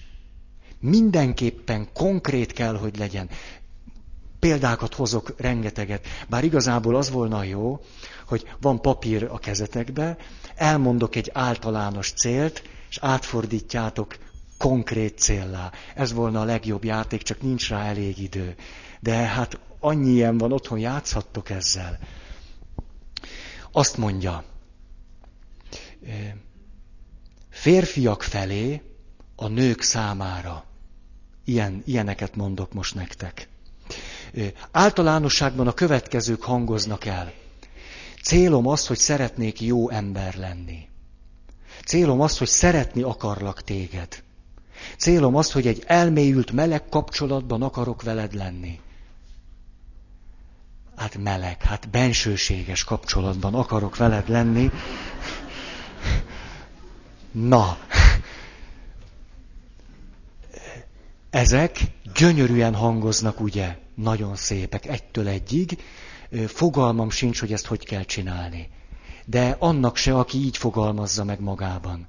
[0.79, 3.29] Mindenképpen konkrét kell, hogy legyen.
[4.39, 6.05] Példákat hozok rengeteget.
[6.29, 7.79] Bár igazából az volna jó,
[8.27, 10.17] hogy van papír a kezetekbe,
[10.55, 14.17] elmondok egy általános célt, és átfordítjátok
[14.57, 15.71] konkrét céllá.
[15.95, 18.55] Ez volna a legjobb játék, csak nincs rá elég idő.
[18.99, 21.99] De hát annyi ilyen van, otthon játszhattok ezzel.
[23.71, 24.43] Azt mondja,
[27.49, 28.81] férfiak felé
[29.35, 30.65] a nők számára.
[31.45, 33.49] Ilyen, ilyeneket mondok most nektek.
[34.71, 37.33] Általánosságban a következők hangoznak el.
[38.23, 40.89] Célom az, hogy szeretnék jó ember lenni.
[41.85, 44.23] Célom az, hogy szeretni akarlak téged.
[44.97, 48.79] Célom az, hogy egy elmélyült meleg kapcsolatban akarok veled lenni.
[50.95, 54.71] Hát meleg, hát bensőséges kapcsolatban akarok veled lenni.
[57.31, 57.77] Na,
[61.29, 61.79] ezek
[62.15, 63.77] gyönyörűen hangoznak, ugye?
[63.95, 65.77] Nagyon szépek, egytől egyig.
[66.47, 68.69] Fogalmam sincs, hogy ezt hogy kell csinálni
[69.31, 72.07] de annak se, aki így fogalmazza meg magában.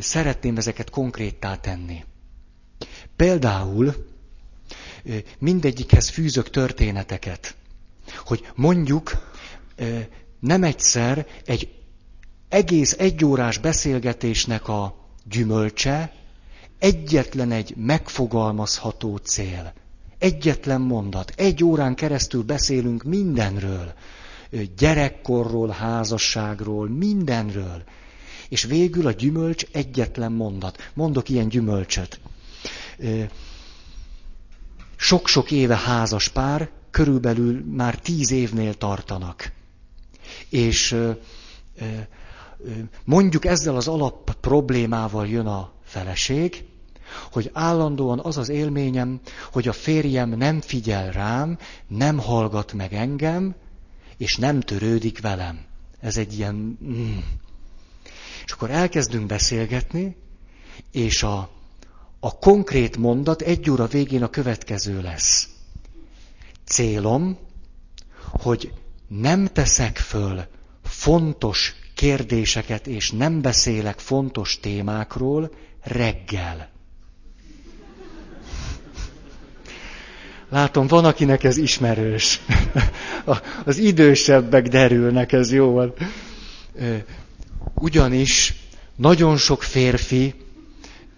[0.00, 2.04] Szeretném ezeket konkréttá tenni.
[3.16, 3.94] Például
[5.38, 7.54] mindegyikhez fűzök történeteket,
[8.24, 9.10] hogy mondjuk
[10.40, 11.74] nem egyszer egy
[12.48, 14.94] egész egyórás beszélgetésnek a
[15.24, 16.12] gyümölcse
[16.78, 19.72] egyetlen egy megfogalmazható cél.
[20.18, 21.32] Egyetlen mondat.
[21.36, 23.92] Egy órán keresztül beszélünk mindenről
[24.76, 27.82] gyerekkorról, házasságról, mindenről.
[28.48, 30.90] És végül a gyümölcs egyetlen mondat.
[30.94, 32.20] Mondok ilyen gyümölcsöt.
[34.96, 39.52] Sok-sok éve házas pár, körülbelül már tíz évnél tartanak.
[40.48, 40.96] És
[43.04, 46.64] mondjuk ezzel az alap problémával jön a feleség,
[47.32, 49.20] hogy állandóan az az élményem,
[49.52, 53.54] hogy a férjem nem figyel rám, nem hallgat meg engem,
[54.18, 55.64] és nem törődik velem.
[56.00, 56.78] Ez egy ilyen...
[56.84, 57.16] Mm.
[58.44, 60.16] És akkor elkezdünk beszélgetni,
[60.92, 61.50] és a,
[62.20, 65.48] a konkrét mondat egy óra végén a következő lesz.
[66.64, 67.38] Célom,
[68.30, 68.72] hogy
[69.08, 70.46] nem teszek föl
[70.82, 75.50] fontos kérdéseket, és nem beszélek fontos témákról
[75.80, 76.70] reggel.
[80.50, 82.40] Látom, van, akinek ez ismerős.
[83.64, 85.94] Az idősebbek derülnek, ez jó van.
[87.74, 88.54] Ugyanis
[88.96, 90.34] nagyon sok férfi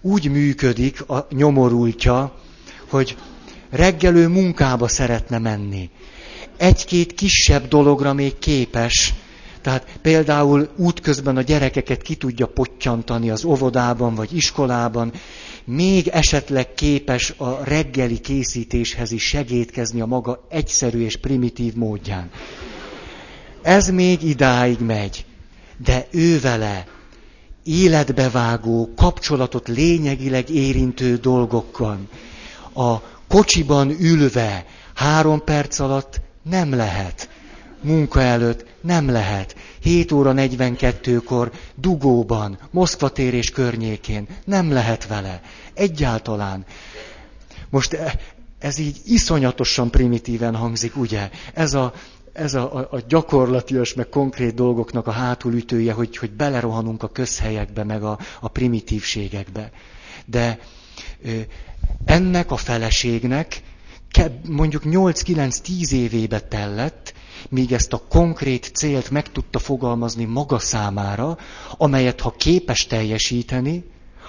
[0.01, 2.35] úgy működik a nyomorultja,
[2.89, 3.17] hogy
[3.71, 5.91] reggelő munkába szeretne menni.
[6.57, 9.15] Egy-két kisebb dologra még képes,
[9.63, 15.13] tehát például útközben a gyerekeket ki tudja pottyantani az óvodában vagy iskolában,
[15.65, 22.31] még esetleg képes a reggeli készítéshez is segítkezni a maga egyszerű és primitív módján.
[23.63, 25.25] Ez még idáig megy,
[25.85, 26.87] de ő vele
[27.65, 31.99] életbevágó, kapcsolatot lényegileg érintő dolgokkal,
[32.75, 32.97] a
[33.29, 37.29] kocsiban ülve három perc alatt nem lehet.
[37.83, 39.57] Munka előtt nem lehet.
[39.81, 45.41] 7 óra 42-kor dugóban, Moszkva tér és környékén nem lehet vele.
[45.75, 46.65] Egyáltalán.
[47.71, 48.15] Most e,
[48.59, 51.31] ez így iszonyatosan primitíven hangzik, ugye?
[51.55, 51.93] Ez a,
[52.33, 58.03] ez a, a gyakorlatias, meg konkrét dolgoknak a hátulütője, hogy, hogy belerohanunk a közhelyekbe, meg
[58.03, 59.71] a, a primitívségekbe.
[60.27, 60.59] De
[61.25, 61.41] ö,
[62.05, 63.63] ennek a feleségnek
[64.49, 67.15] mondjuk 8-9-10 évébe tellett,
[67.49, 71.39] míg ezt a konkrét célt meg tudta fogalmazni maga számára,
[71.77, 73.85] amelyet ha képes teljesíteni,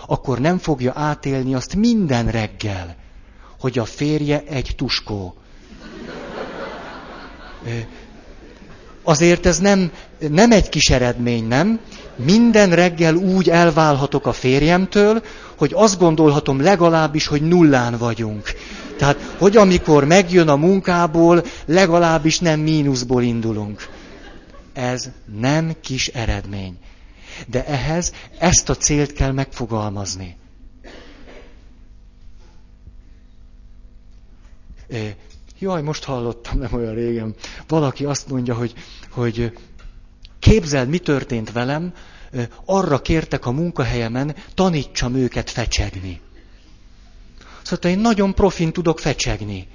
[0.08, 2.96] akkor nem fogja átélni azt minden reggel,
[3.60, 5.36] hogy a férje egy tuskó.
[9.04, 9.92] Azért ez nem,
[10.30, 11.80] nem egy kis eredmény, nem?
[12.16, 15.24] Minden reggel úgy elválhatok a férjemtől,
[15.58, 18.52] hogy azt gondolhatom legalábbis, hogy nullán vagyunk.
[19.02, 23.90] Tehát, hogy amikor megjön a munkából, legalábbis nem mínuszból indulunk.
[24.74, 26.78] Ez nem kis eredmény.
[27.48, 30.38] De ehhez ezt a célt kell megfogalmazni.
[35.60, 37.36] Jaj, most hallottam, nem olyan régen.
[37.68, 38.74] Valaki azt mondja, hogy,
[39.12, 39.58] hogy
[40.40, 41.94] képzeld, mi történt velem,
[42.66, 46.22] arra kértek a munkahelyemen, tanítsam őket fecsegni.
[47.76, 49.68] Szóval én nagyon profin tudok fecsegni.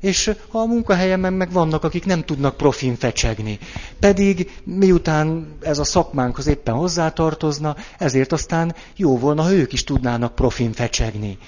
[0.00, 3.58] És a munkahelyemen meg vannak, akik nem tudnak profin fecsegni.
[4.00, 10.34] Pedig miután ez a szakmánkhoz éppen hozzátartozna, ezért aztán jó volna, ha ők is tudnának
[10.34, 11.38] profin fecsegni.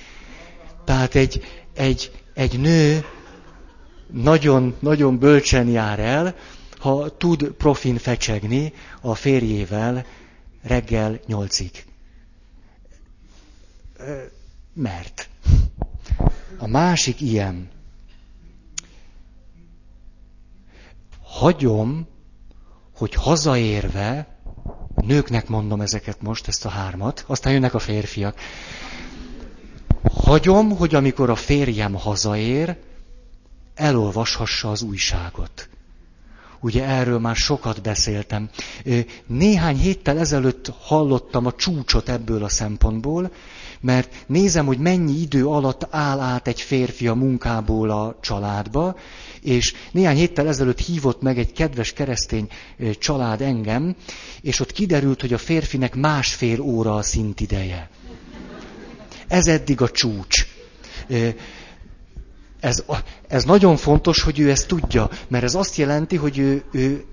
[0.85, 1.43] Tehát egy,
[1.75, 3.05] egy, egy nő
[4.13, 6.35] nagyon, nagyon bölcsen jár el,
[6.79, 10.07] ha tud profin fecsegni a férjével
[10.63, 11.85] reggel nyolcig.
[14.75, 15.29] Mert.
[16.59, 17.69] A másik ilyen.
[21.23, 22.07] Hagyom,
[22.97, 24.39] hogy hazaérve,
[24.95, 28.39] nőknek mondom ezeket most, ezt a hármat, aztán jönnek a férfiak.
[30.13, 32.77] Hagyom, hogy amikor a férjem hazaér,
[33.75, 35.69] elolvashassa az újságot.
[36.61, 38.51] Ugye erről már sokat beszéltem.
[39.27, 43.33] Néhány héttel ezelőtt hallottam a csúcsot ebből a szempontból,
[43.85, 48.97] mert nézem, hogy mennyi idő alatt áll át egy férfi a munkából a családba,
[49.43, 52.49] és néhány héttel ezelőtt hívott meg egy kedves keresztény
[52.99, 53.97] család engem,
[54.41, 57.91] és ott kiderült, hogy a férfinek másfél óra a szintideje.
[59.29, 60.47] Ez eddig a csúcs.
[62.61, 62.85] Ez,
[63.29, 67.05] ez nagyon fontos, hogy ő ezt tudja, mert ez azt jelenti, hogy ő, ő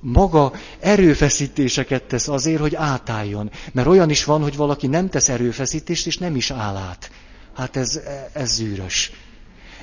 [0.00, 3.50] maga erőfeszítéseket tesz azért, hogy átálljon.
[3.72, 7.10] Mert olyan is van, hogy valaki nem tesz erőfeszítést, és nem is áll át.
[7.54, 8.00] Hát ez,
[8.32, 9.12] ez zűrös.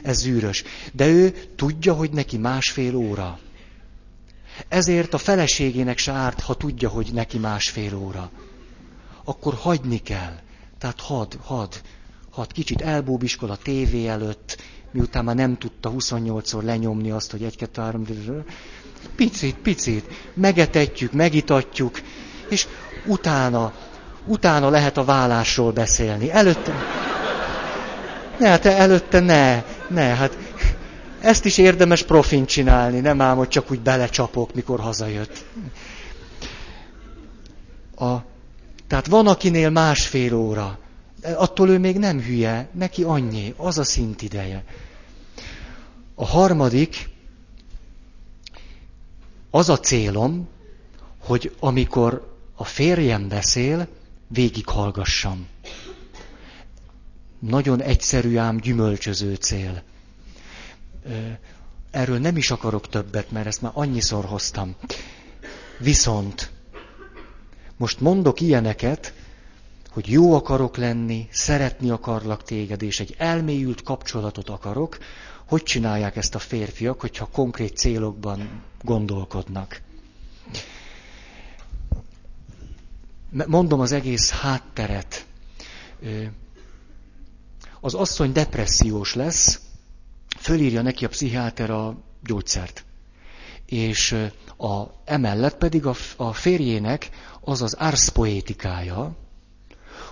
[0.04, 0.64] Ez zűrös.
[0.94, 3.40] De ő tudja, hogy neki másfél óra.
[4.68, 8.32] Ezért a feleségének se árt, ha tudja, hogy neki másfél óra.
[9.24, 10.40] Akkor hagyni kell.
[10.78, 11.82] Tehát had, had,
[12.32, 12.52] had.
[12.52, 14.62] Kicsit elbúbiskol a tévé előtt,
[14.92, 18.06] miután már nem tudta 28-szor lenyomni azt, hogy egy, kettő, három,
[19.16, 20.06] Picit, picit.
[20.34, 22.02] Megetetjük, megitatjuk,
[22.50, 22.68] és
[23.06, 23.74] utána,
[24.26, 26.32] utána lehet a vállásról beszélni.
[26.32, 26.74] Előtte...
[28.40, 30.38] Ne, hát előtte ne, ne, hát
[31.22, 35.46] ezt is érdemes profin csinálni, nem ám, hogy csak úgy belecsapok, mikor hazajött.
[37.96, 38.16] A,
[38.88, 40.80] tehát van, akinél másfél óra.
[41.36, 44.64] Attól ő még nem hülye, neki annyi, az a szint ideje.
[46.16, 47.10] A harmadik,
[49.52, 50.48] az a célom,
[51.20, 53.88] hogy amikor a férjem beszél,
[54.28, 55.48] végighallgassam.
[57.40, 59.84] Nagyon egyszerű ám gyümölcsöző cél.
[61.92, 64.76] Erről nem is akarok többet, mert ezt már annyiszor hoztam.
[65.80, 66.52] Viszont
[67.78, 69.14] most mondok ilyeneket,
[69.92, 74.98] hogy jó akarok lenni, szeretni akarlak téged, és egy elmélyült kapcsolatot akarok,
[75.52, 79.82] hogy csinálják ezt a férfiak, hogyha konkrét célokban gondolkodnak.
[83.48, 85.26] Mondom az egész hátteret.
[87.82, 89.60] Az asszony depressziós lesz,
[90.40, 92.86] fölírja neki a pszichiáter a gyógyszert.
[93.66, 94.12] És
[94.58, 97.10] a, emellett pedig a, a férjének
[97.42, 99.16] az az árszpoétikája,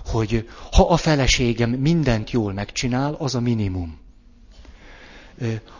[0.06, 3.99] hogy ha a feleségem mindent jól megcsinál, az a minimum.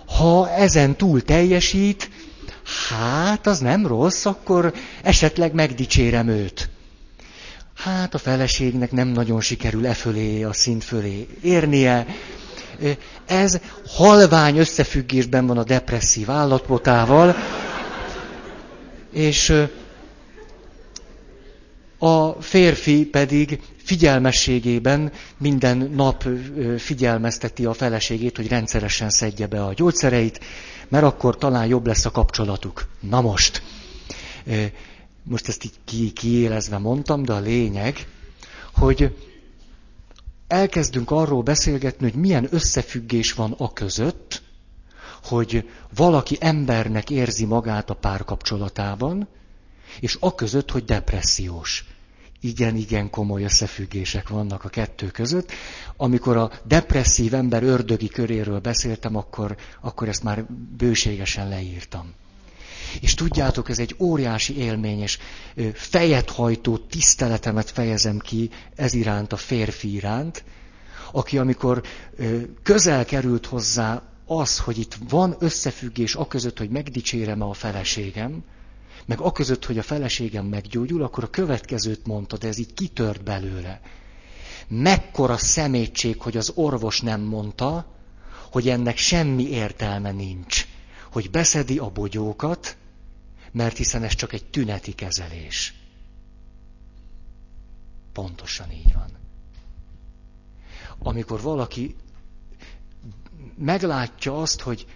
[0.06, 2.10] Ha ezen túl teljesít,
[2.88, 6.68] hát az nem rossz, akkor esetleg megdicsérem őt.
[7.74, 12.06] Hát a feleségnek nem nagyon sikerül e fölé, a szint fölé érnie.
[13.26, 17.36] Ez halvány összefüggésben van a depresszív állapotával,
[19.12, 19.52] és
[22.02, 26.28] a férfi pedig figyelmességében minden nap
[26.78, 30.40] figyelmezteti a feleségét, hogy rendszeresen szedje be a gyógyszereit,
[30.88, 32.88] mert akkor talán jobb lesz a kapcsolatuk.
[33.00, 33.62] Na most,
[35.22, 38.06] most ezt így ki, kiélezve mondtam, de a lényeg,
[38.74, 39.16] hogy
[40.46, 44.42] elkezdünk arról beszélgetni, hogy milyen összefüggés van a között,
[45.24, 49.28] hogy valaki embernek érzi magát a párkapcsolatában,
[50.00, 51.84] és a között, hogy depressziós.
[52.40, 55.52] Igen, igen komoly összefüggések vannak a kettő között.
[55.96, 60.44] Amikor a depresszív ember ördögi köréről beszéltem, akkor, akkor ezt már
[60.76, 62.14] bőségesen leírtam.
[63.00, 65.18] És tudjátok, ez egy óriási élmény, és
[65.72, 70.44] fejet hajtó tiszteletemet fejezem ki ez iránt, a férfi iránt,
[71.12, 71.82] aki amikor
[72.62, 78.44] közel került hozzá az, hogy itt van összefüggés a között, hogy megdicsérem-e a feleségem,
[79.06, 83.22] meg a között, hogy a feleségem meggyógyul, akkor a következőt mondta, de ez így kitört
[83.22, 83.80] belőle.
[84.68, 87.86] Mekkora szemétség, hogy az orvos nem mondta,
[88.50, 90.66] hogy ennek semmi értelme nincs,
[91.12, 92.76] hogy beszedi a bogyókat,
[93.52, 95.74] mert hiszen ez csak egy tüneti kezelés.
[98.12, 99.18] Pontosan így van.
[100.98, 101.96] Amikor valaki
[103.56, 104.86] meglátja azt, hogy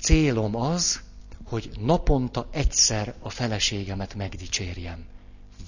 [0.00, 1.00] célom az,
[1.48, 5.04] hogy naponta egyszer a feleségemet megdicsérjem.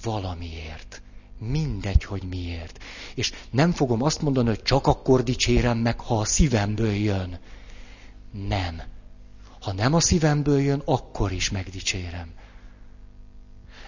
[0.03, 1.01] Valamiért.
[1.37, 2.83] Mindegy, hogy miért.
[3.15, 7.39] És nem fogom azt mondani, hogy csak akkor dicsérem meg, ha a szívemből jön.
[8.47, 8.81] Nem.
[9.59, 12.33] Ha nem a szívemből jön, akkor is megdicsérem.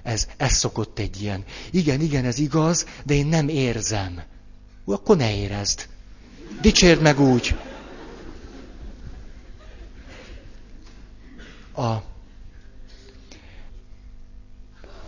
[0.04, 1.44] Ez, ez szokott egy ilyen.
[1.72, 4.24] Igen, igen, ez igaz, de én nem érzem.
[4.86, 5.88] Akkor ne érezd.
[6.62, 7.56] Dicsérd meg úgy.
[11.76, 11.94] A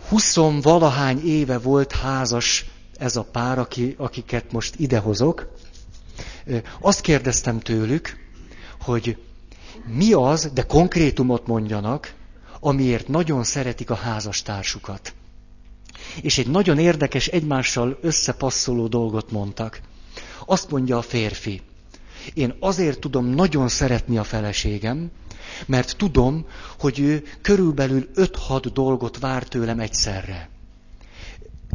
[0.08, 2.64] huszonvalahány éve volt házas
[2.98, 5.52] ez a pár, aki, akiket most idehozok.
[6.80, 8.16] Azt kérdeztem tőlük,
[8.80, 9.16] hogy
[9.86, 12.14] mi az, de konkrétumot mondjanak,
[12.60, 15.14] amiért nagyon szeretik a házastársukat.
[16.22, 19.80] És egy nagyon érdekes, egymással összepasszoló dolgot mondtak.
[20.46, 21.62] Azt mondja a férfi,
[22.34, 25.10] én azért tudom nagyon szeretni a feleségem,
[25.66, 26.46] mert tudom,
[26.78, 30.48] hogy ő körülbelül 5-6 dolgot vár tőlem egyszerre.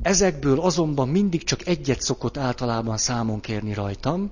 [0.02, 4.32] Ezekből azonban mindig csak egyet szokott általában számon kérni rajtam,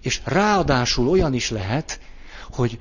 [0.00, 2.00] és ráadásul olyan is lehet,
[2.50, 2.78] hogy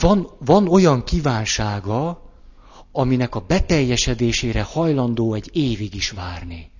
[0.00, 2.22] van, van olyan kívánsága,
[2.92, 6.70] aminek a beteljesedésére hajlandó egy évig is várni.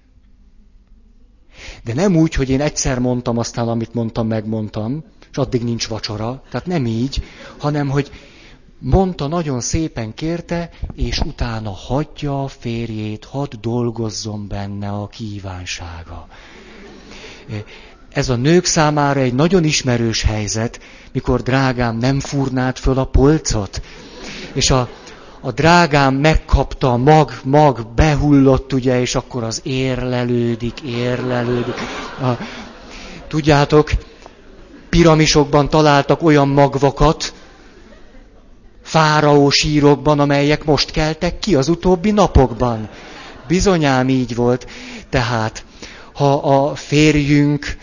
[1.85, 6.43] De nem úgy, hogy én egyszer mondtam, aztán amit mondtam, megmondtam, és addig nincs vacsora.
[6.51, 7.23] Tehát nem így,
[7.59, 8.11] hanem hogy
[8.79, 16.27] mondta, nagyon szépen kérte, és utána hagyja a férjét, hadd dolgozzon benne a kívánsága.
[18.13, 20.81] Ez a nők számára egy nagyon ismerős helyzet,
[21.13, 23.83] mikor drágám nem furnád föl a polcot,
[24.53, 24.89] és a,
[25.41, 31.75] a drágám megkapta mag, mag, behullott, ugye, és akkor az érlelődik, érlelődik.
[32.21, 32.29] A,
[33.29, 33.91] tudjátok,
[34.89, 37.33] piramisokban találtak olyan magvakat,
[38.83, 42.89] fáraó sírokban, amelyek most keltek ki az utóbbi napokban.
[43.47, 44.67] Bizonyám így volt.
[45.11, 45.65] Tehát,
[46.13, 47.77] ha a férjünk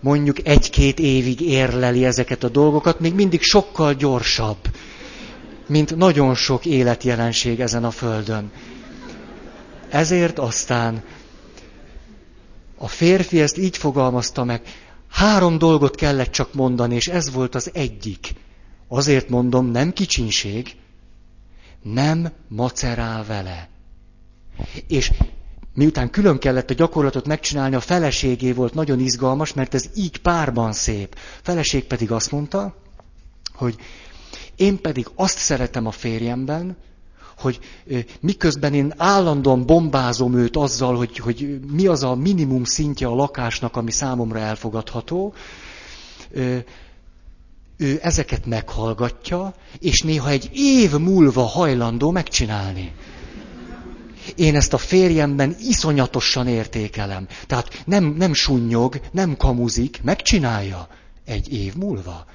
[0.00, 4.58] mondjuk egy-két évig érleli ezeket a dolgokat, még mindig sokkal gyorsabb,
[5.66, 8.50] mint nagyon sok életjelenség ezen a földön.
[9.88, 11.02] Ezért aztán
[12.78, 14.62] a férfi ezt így fogalmazta meg,
[15.10, 18.34] három dolgot kellett csak mondani, és ez volt az egyik.
[18.88, 20.76] Azért mondom, nem kicsinség,
[21.82, 23.68] nem macerál vele.
[24.86, 25.12] És
[25.74, 30.72] miután külön kellett a gyakorlatot megcsinálni, a feleségé volt nagyon izgalmas, mert ez így párban
[30.72, 31.14] szép.
[31.14, 32.74] A feleség pedig azt mondta,
[33.52, 33.76] hogy
[34.56, 36.76] én pedig azt szeretem a férjemben,
[37.40, 37.58] hogy
[38.20, 43.76] miközben én állandóan bombázom őt azzal, hogy, hogy mi az a minimum szintje a lakásnak,
[43.76, 45.34] ami számomra elfogadható,
[47.76, 52.92] ő ezeket meghallgatja, és néha egy év múlva hajlandó megcsinálni.
[54.36, 57.26] Én ezt a férjemben iszonyatosan értékelem.
[57.46, 60.88] Tehát nem, nem sunnyog, nem kamuzik, megcsinálja
[61.24, 62.26] egy év múlva.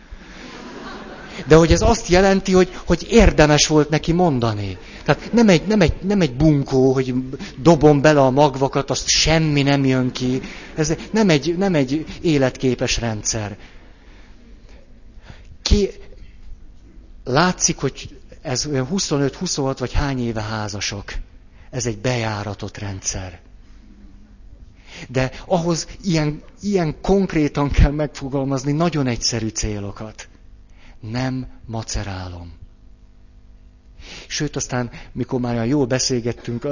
[1.47, 4.78] De hogy ez azt jelenti, hogy, hogy érdemes volt neki mondani.
[5.06, 7.14] Tehát nem egy, nem, egy, nem egy bunkó, hogy
[7.58, 10.41] dobom bele a magvakat, azt semmi nem jön ki.
[10.76, 13.58] Ez nem egy, nem egy életképes rendszer.
[15.62, 15.89] Ki,
[17.24, 21.14] látszik, hogy ez 25-26 vagy hány éve házasok.
[21.70, 23.39] Ez egy bejáratott rendszer.
[25.08, 30.28] De ahhoz ilyen, ilyen konkrétan kell megfogalmazni nagyon egyszerű célokat.
[30.99, 32.64] Nem macerálom.
[34.28, 36.68] Sőt, aztán, mikor már olyan jól beszélgettünk,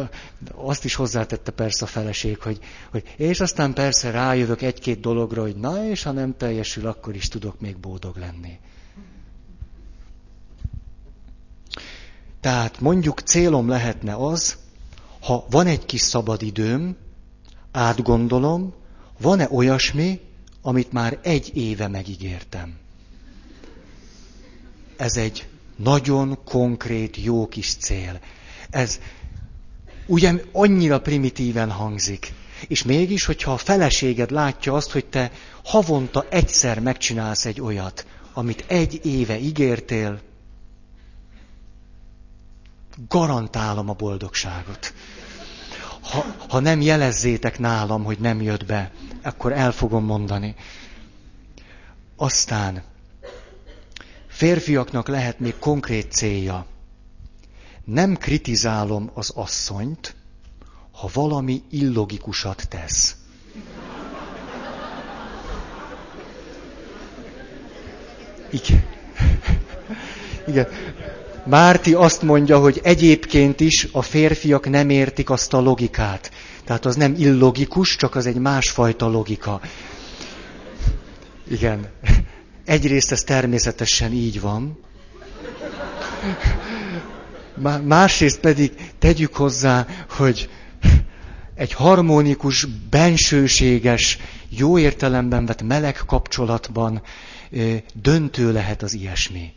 [0.51, 2.59] azt is hozzátette persze a feleség, hogy,
[2.91, 7.27] hogy és aztán persze rájövök egy-két dologra, hogy na, és ha nem teljesül, akkor is
[7.27, 8.59] tudok még boldog lenni.
[12.39, 14.57] Tehát mondjuk célom lehetne az,
[15.21, 16.97] ha van egy kis szabadidőm,
[17.71, 18.73] átgondolom,
[19.19, 20.19] van-e olyasmi,
[20.61, 22.77] amit már egy éve megígértem.
[24.97, 28.19] Ez egy nagyon konkrét, jó kis cél.
[28.69, 28.99] Ez
[30.05, 32.33] ugye annyira primitíven hangzik.
[32.67, 35.31] És mégis, hogyha a feleséged látja azt, hogy te
[35.63, 40.21] havonta egyszer megcsinálsz egy olyat, amit egy éve ígértél,
[43.07, 44.93] garantálom a boldogságot.
[46.01, 48.91] Ha, ha nem jelezzétek nálam, hogy nem jött be,
[49.23, 50.55] akkor el fogom mondani.
[52.15, 52.83] Aztán
[54.33, 56.65] férfiaknak lehet még konkrét célja.
[57.85, 60.15] Nem kritizálom az asszonyt,
[60.91, 63.15] ha valami illogikusat tesz.
[68.49, 68.83] Igen.
[70.47, 70.67] Igen.
[71.45, 76.31] Márti azt mondja, hogy egyébként is a férfiak nem értik azt a logikát.
[76.65, 79.61] Tehát az nem illogikus, csak az egy másfajta logika.
[81.47, 81.87] Igen.
[82.65, 84.79] Egyrészt ez természetesen így van.
[87.83, 90.49] Másrészt pedig tegyük hozzá, hogy
[91.55, 94.17] egy harmonikus, bensőséges,
[94.49, 97.01] jó értelemben vett meleg kapcsolatban
[97.93, 99.53] döntő lehet az ilyesmi.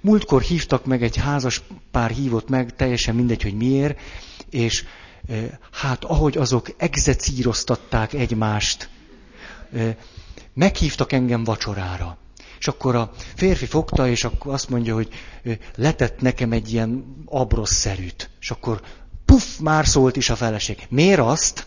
[0.00, 4.00] Múltkor hívtak meg, egy házas pár hívott meg, teljesen mindegy, hogy miért,
[4.50, 4.84] és
[5.72, 8.88] hát ahogy azok egzecíroztatták egymást,
[10.54, 12.16] meghívtak engem vacsorára.
[12.58, 15.08] És akkor a férfi fogta, és akkor azt mondja, hogy
[15.74, 18.30] letett nekem egy ilyen abroszszerűt.
[18.40, 18.80] És akkor
[19.24, 20.86] puff, már szólt is a feleség.
[20.88, 21.66] Miért azt?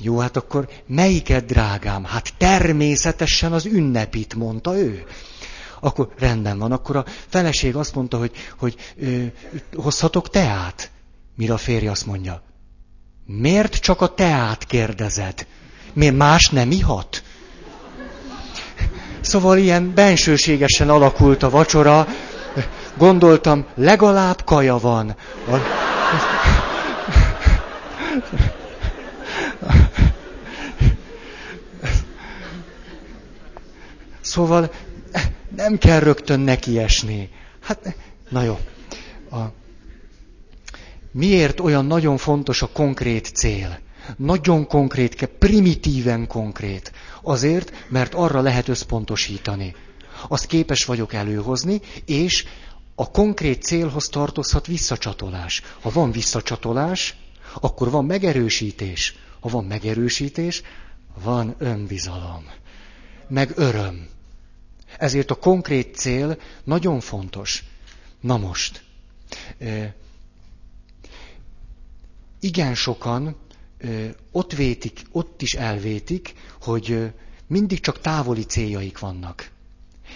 [0.00, 2.04] Jó, hát akkor melyiket, drágám?
[2.04, 5.04] Hát természetesen az ünnepit, mondta ő.
[5.80, 9.24] Akkor rendben van, akkor a feleség azt mondta, hogy, hogy ö,
[9.74, 10.90] hozhatok teát?
[11.36, 12.42] Mire a férj azt mondja,
[13.26, 15.46] miért csak a teát kérdezed?
[15.92, 17.22] Miért más nem ihat?
[19.20, 22.06] Szóval ilyen bensőségesen alakult a vacsora.
[22.96, 25.16] Gondoltam, legalább kaja van.
[34.20, 34.70] Szóval
[35.56, 37.30] nem kell rögtön nekiesni.
[37.60, 37.94] Hát,
[38.28, 38.58] na jó.
[39.30, 39.38] A,
[41.14, 43.78] miért olyan nagyon fontos a konkrét cél?
[44.16, 46.92] Nagyon konkrét, primitíven konkrét.
[47.22, 49.74] Azért, mert arra lehet összpontosítani.
[50.28, 52.44] Azt képes vagyok előhozni, és
[52.94, 55.62] a konkrét célhoz tartozhat visszacsatolás.
[55.80, 57.16] Ha van visszacsatolás,
[57.60, 59.14] akkor van megerősítés.
[59.40, 60.62] Ha van megerősítés,
[61.22, 62.44] van önbizalom.
[63.28, 64.08] Meg öröm.
[64.98, 67.64] Ezért a konkrét cél nagyon fontos.
[68.20, 68.82] Na most,
[72.44, 73.36] Igen sokan
[74.32, 77.12] ott vétik, ott is elvétik, hogy
[77.46, 79.50] mindig csak távoli céljaik vannak.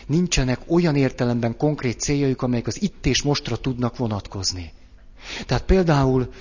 [0.06, 4.72] Nincsenek olyan értelemben konkrét céljaik, amelyek az itt és mostra tudnak vonatkozni.
[5.46, 6.32] Tehát például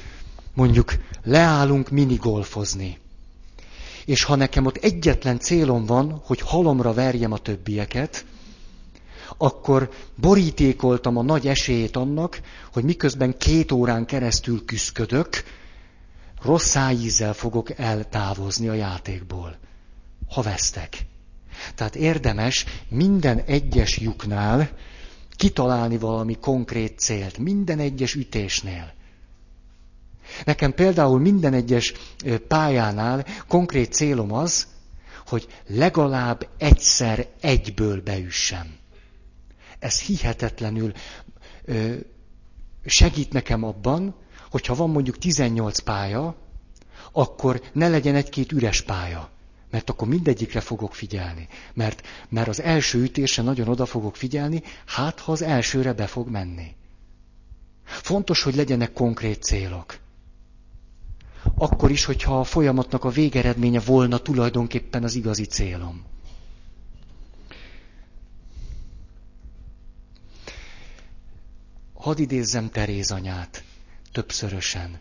[0.54, 2.98] mondjuk leállunk minigolfozni.
[4.06, 8.26] És ha nekem ott egyetlen célom van, hogy halomra verjem a többieket,
[9.38, 12.42] akkor borítékoltam a nagy esélyét annak,
[12.74, 15.44] hogy miközben két órán keresztül küszködök,
[16.48, 19.58] rossz szájízzel fogok eltávozni a játékból,
[20.30, 20.98] ha vesztek.
[21.76, 24.70] Tehát érdemes minden egyes lyuknál
[25.36, 28.94] kitalálni valami konkrét célt, minden egyes ütésnél.
[30.46, 31.94] Nekem például minden egyes
[32.48, 34.68] pályánál konkrét célom az,
[35.28, 38.76] hogy legalább egyszer egyből beüssem.
[39.80, 40.92] Ez hihetetlenül
[42.86, 44.16] segít nekem abban,
[44.58, 46.36] hogyha van mondjuk 18 pálya,
[47.12, 49.30] akkor ne legyen egy-két üres pálya.
[49.72, 51.48] Mert akkor mindegyikre fogok figyelni.
[51.74, 56.30] Mert, mert az első ütésre nagyon oda fogok figyelni, hát ha az elsőre be fog
[56.30, 56.76] menni.
[57.84, 59.98] Fontos, hogy legyenek konkrét célok.
[61.56, 66.04] Akkor is, hogyha a folyamatnak a végeredménye volna tulajdonképpen az igazi célom.
[71.94, 73.67] Hadd idézzem Teréz anyát
[74.18, 75.00] többszörösen.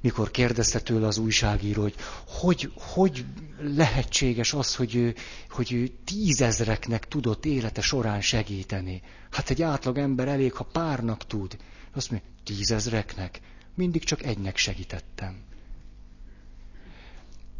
[0.00, 1.94] Mikor kérdezte tőle az újságíró, hogy
[2.26, 3.24] hogy, hogy
[3.60, 5.14] lehetséges az, hogy ő,
[5.50, 9.02] hogy ő tízezreknek tudott élete során segíteni.
[9.30, 11.56] Hát egy átlag ember elég, ha párnak tud.
[11.94, 13.40] Azt mondja, tízezreknek?
[13.74, 15.42] Mindig csak egynek segítettem.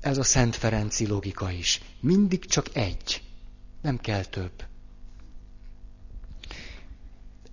[0.01, 1.81] Ez a Szent Ferenci logika is.
[2.01, 3.23] Mindig csak egy.
[3.83, 4.65] Nem kell több.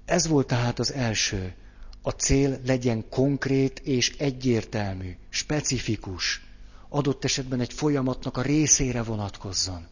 [0.05, 1.55] Ez volt tehát az első
[2.05, 6.41] a cél legyen konkrét és egyértelmű, specifikus,
[6.89, 9.87] adott esetben egy folyamatnak a részére vonatkozzon.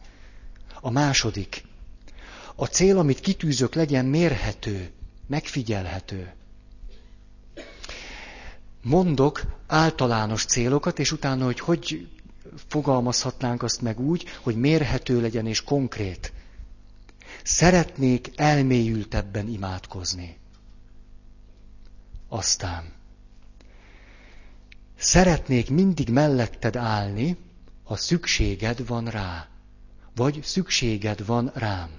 [0.80, 1.64] A második,
[2.54, 4.90] a cél, amit kitűzök, legyen mérhető,
[5.26, 6.32] megfigyelhető.
[8.82, 12.08] Mondok általános célokat, és utána, hogy hogy
[12.68, 16.32] fogalmazhatnánk azt meg úgy, hogy mérhető legyen és konkrét.
[17.42, 20.40] Szeretnék elmélyültebben imádkozni.
[22.32, 22.92] Aztán
[24.96, 27.36] szeretnék mindig melletted állni,
[27.84, 29.48] ha szükséged van rá,
[30.14, 31.90] vagy szükséged van rám.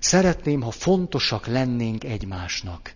[0.00, 2.94] Szeretném, ha fontosak lennénk egymásnak.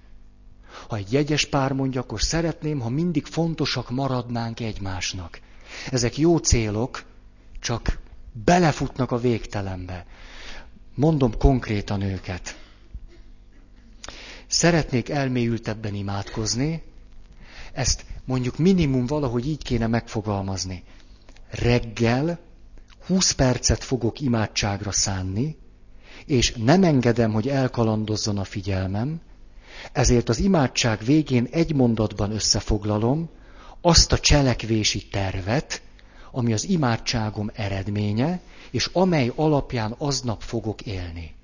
[0.89, 5.41] Ha egy jegyes pár mondja, akkor szeretném, ha mindig fontosak maradnánk egymásnak.
[5.91, 7.05] Ezek jó célok,
[7.61, 7.99] csak
[8.45, 10.07] belefutnak a végtelenbe.
[10.95, 12.68] Mondom konkrétan őket
[14.49, 16.83] szeretnék elmélyültebben imádkozni,
[17.73, 20.85] ezt mondjuk minimum valahogy így kéne megfogalmazni.
[21.51, 22.39] Reggel
[23.07, 25.57] 20 percet fogok imádságra szánni,
[26.27, 29.21] és nem engedem, hogy elkalandozzon a figyelmem,
[29.93, 33.29] ezért az imádság végén egy mondatban összefoglalom
[33.81, 35.83] azt a cselekvési tervet,
[36.31, 38.41] ami az imádságom eredménye,
[38.71, 41.35] és amely alapján aznap fogok élni.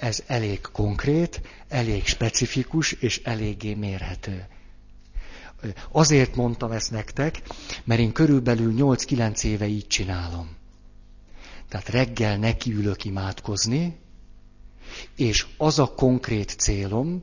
[0.00, 4.46] Ez elég konkrét, elég specifikus és eléggé mérhető.
[5.92, 7.42] Azért mondtam ezt nektek,
[7.84, 10.56] mert én körülbelül 8-9 éve így csinálom.
[11.68, 13.98] Tehát reggel nekiülök imádkozni,
[15.16, 17.22] és az a konkrét célom,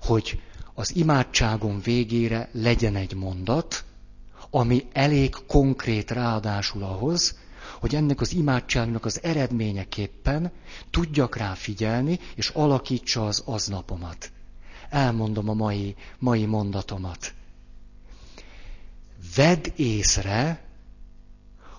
[0.00, 0.40] hogy
[0.74, 3.84] az imádságom végére legyen egy mondat,
[4.50, 7.38] ami elég konkrét ráadásul ahhoz,
[7.84, 10.52] hogy ennek az imádságnak az eredményeképpen
[10.90, 14.32] tudjak rá figyelni, és alakítsa az aznapomat.
[14.90, 17.34] Elmondom a mai, mai mondatomat.
[19.36, 20.64] Vedd észre,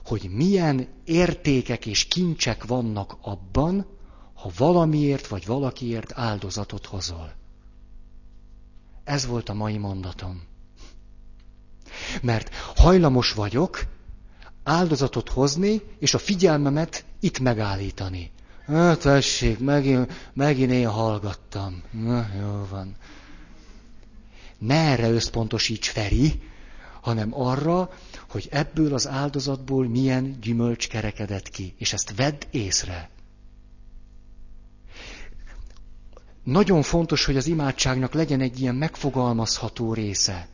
[0.04, 3.86] hogy milyen értékek és kincsek vannak abban,
[4.34, 7.34] ha valamiért vagy valakiért áldozatot hozol.
[9.04, 10.44] Ez volt a mai mondatom.
[12.22, 13.95] Mert hajlamos vagyok
[14.66, 18.32] áldozatot hozni, és a figyelmemet itt megállítani.
[18.66, 21.84] Hát tessék, megint, megint én hallgattam.
[21.92, 22.96] Na, jó van.
[24.58, 26.42] Ne erre összpontosíts, Feri,
[27.02, 27.90] hanem arra,
[28.30, 33.10] hogy ebből az áldozatból milyen gyümölcs kerekedett ki, és ezt vedd észre.
[36.44, 40.48] Nagyon fontos, hogy az imádságnak legyen egy ilyen megfogalmazható része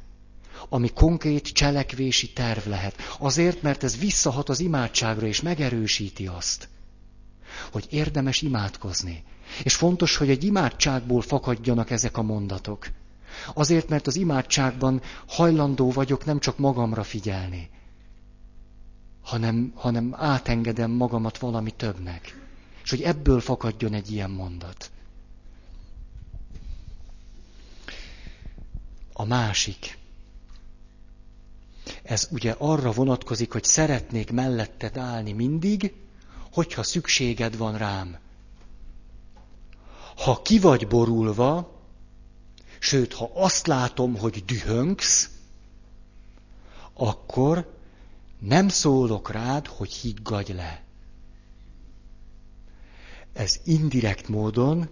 [0.70, 2.95] ami konkrét cselekvési terv lehet.
[3.20, 6.70] Azért, mert ez visszahat az imádságra, és megerősíti azt.
[7.72, 9.24] hogy érdemes imádkozni.
[9.64, 12.88] És fontos, hogy egy imádságból fakadjanak ezek a mondatok.
[13.53, 17.70] Azért, mert az imádságban hajlandó vagyok nem csak magamra figyelni,
[19.22, 22.39] hanem, hanem átengedem magamat valami többnek.
[22.84, 24.91] És hogy ebből fakadjon egy ilyen mondat.
[29.14, 29.97] A másik.
[32.12, 35.93] Ez ugye arra vonatkozik, hogy szeretnék melletted állni mindig,
[36.51, 38.18] hogyha szükséged van rám.
[40.16, 41.80] Ha ki vagy borulva,
[42.80, 45.30] sőt, ha azt látom, hogy dühöngsz,
[46.93, 47.78] akkor
[48.39, 50.84] nem szólok rád, hogy higgadj le.
[53.34, 54.89] Ez indirekt módon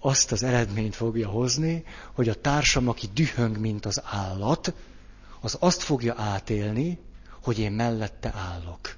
[0.00, 4.74] azt az eredményt fogja hozni, hogy a társam, aki dühöng, mint az állat,
[5.40, 6.98] az azt fogja átélni,
[7.42, 8.96] hogy én mellette állok.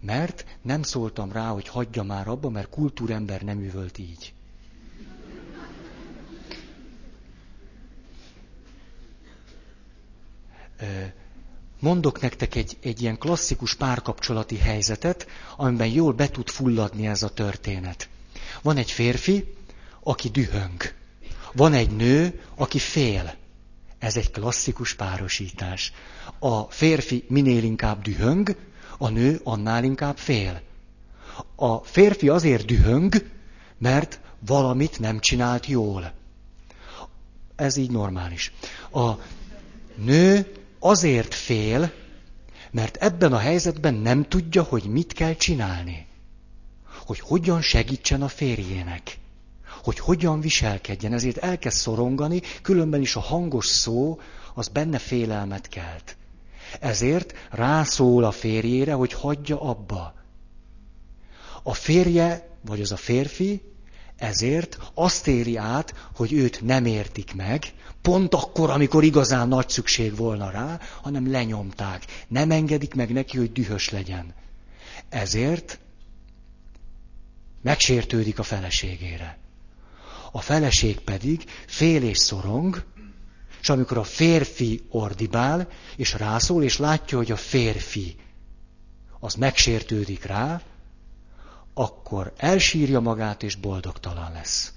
[0.00, 4.32] Mert nem szóltam rá, hogy hagyja már abba, mert kultúrember nem üvölt így.
[11.80, 17.28] Mondok nektek egy, egy ilyen klasszikus párkapcsolati helyzetet, amiben jól be tud fulladni ez a
[17.28, 18.08] történet.
[18.62, 19.54] Van egy férfi,
[20.02, 20.94] aki dühöng.
[21.52, 23.34] Van egy nő, aki fél.
[23.98, 25.92] Ez egy klasszikus párosítás.
[26.38, 28.56] A férfi minél inkább dühöng,
[28.98, 30.62] a nő annál inkább fél.
[31.56, 33.30] A férfi azért dühöng,
[33.78, 36.12] mert valamit nem csinált jól.
[37.56, 38.52] Ez így normális.
[38.92, 39.12] A
[39.94, 41.92] nő azért fél,
[42.70, 46.06] mert ebben a helyzetben nem tudja, hogy mit kell csinálni.
[47.06, 49.18] Hogy hogyan segítsen a férjének.
[49.88, 51.12] Hogy hogyan viselkedjen.
[51.12, 54.20] Ezért elkezd szorongani, különben is a hangos szó
[54.54, 56.16] az benne félelmet kelt.
[56.80, 60.14] Ezért rászól a férjére, hogy hagyja abba.
[61.62, 63.62] A férje, vagy az a férfi,
[64.16, 67.72] ezért azt éri át, hogy őt nem értik meg,
[68.02, 72.04] pont akkor, amikor igazán nagy szükség volna rá, hanem lenyomták.
[72.26, 74.34] Nem engedik meg neki, hogy dühös legyen.
[75.08, 75.78] Ezért
[77.62, 79.38] megsértődik a feleségére.
[80.32, 82.84] A feleség pedig fél és szorong,
[83.60, 88.16] és amikor a férfi ordibál, és rászól, és látja, hogy a férfi
[89.20, 90.62] az megsértődik rá,
[91.74, 94.72] akkor elsírja magát, és boldogtalan lesz.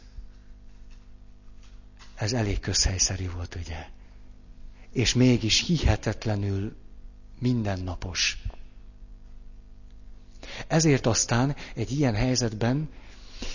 [2.15, 3.87] Ez elég közhelyszerű volt, ugye?
[4.91, 6.75] És mégis hihetetlenül
[7.39, 8.41] mindennapos.
[10.67, 12.89] Ezért aztán egy ilyen helyzetben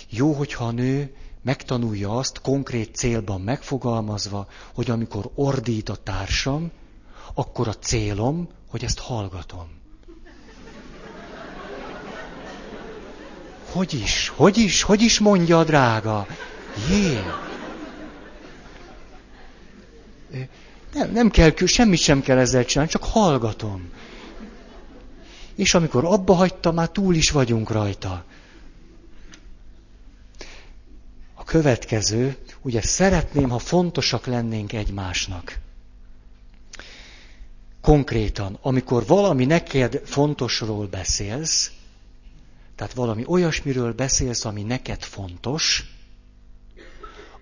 [0.09, 6.71] jó, hogyha a nő megtanulja azt konkrét célban megfogalmazva, hogy amikor ordít a társam,
[7.33, 9.75] akkor a célom, hogy ezt hallgatom.
[13.71, 16.27] Hogy is, hogy is, hogy is mondja a drága?
[16.89, 17.19] Jé!
[20.93, 23.91] Nem, nem kell, semmit sem kell ezzel csinálni, csak hallgatom.
[25.55, 28.23] És amikor abba hagyta, már túl is vagyunk rajta.
[31.35, 35.59] A következő, ugye szeretném, ha fontosak lennénk egymásnak.
[37.81, 41.71] Konkrétan, amikor valami neked fontosról beszélsz,
[42.75, 45.83] tehát valami olyasmiről beszélsz, ami neked fontos,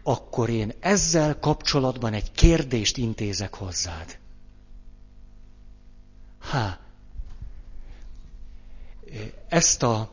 [0.03, 4.17] akkor én ezzel kapcsolatban egy kérdést intézek hozzád.
[6.39, 6.79] Há,
[9.49, 10.11] ezt a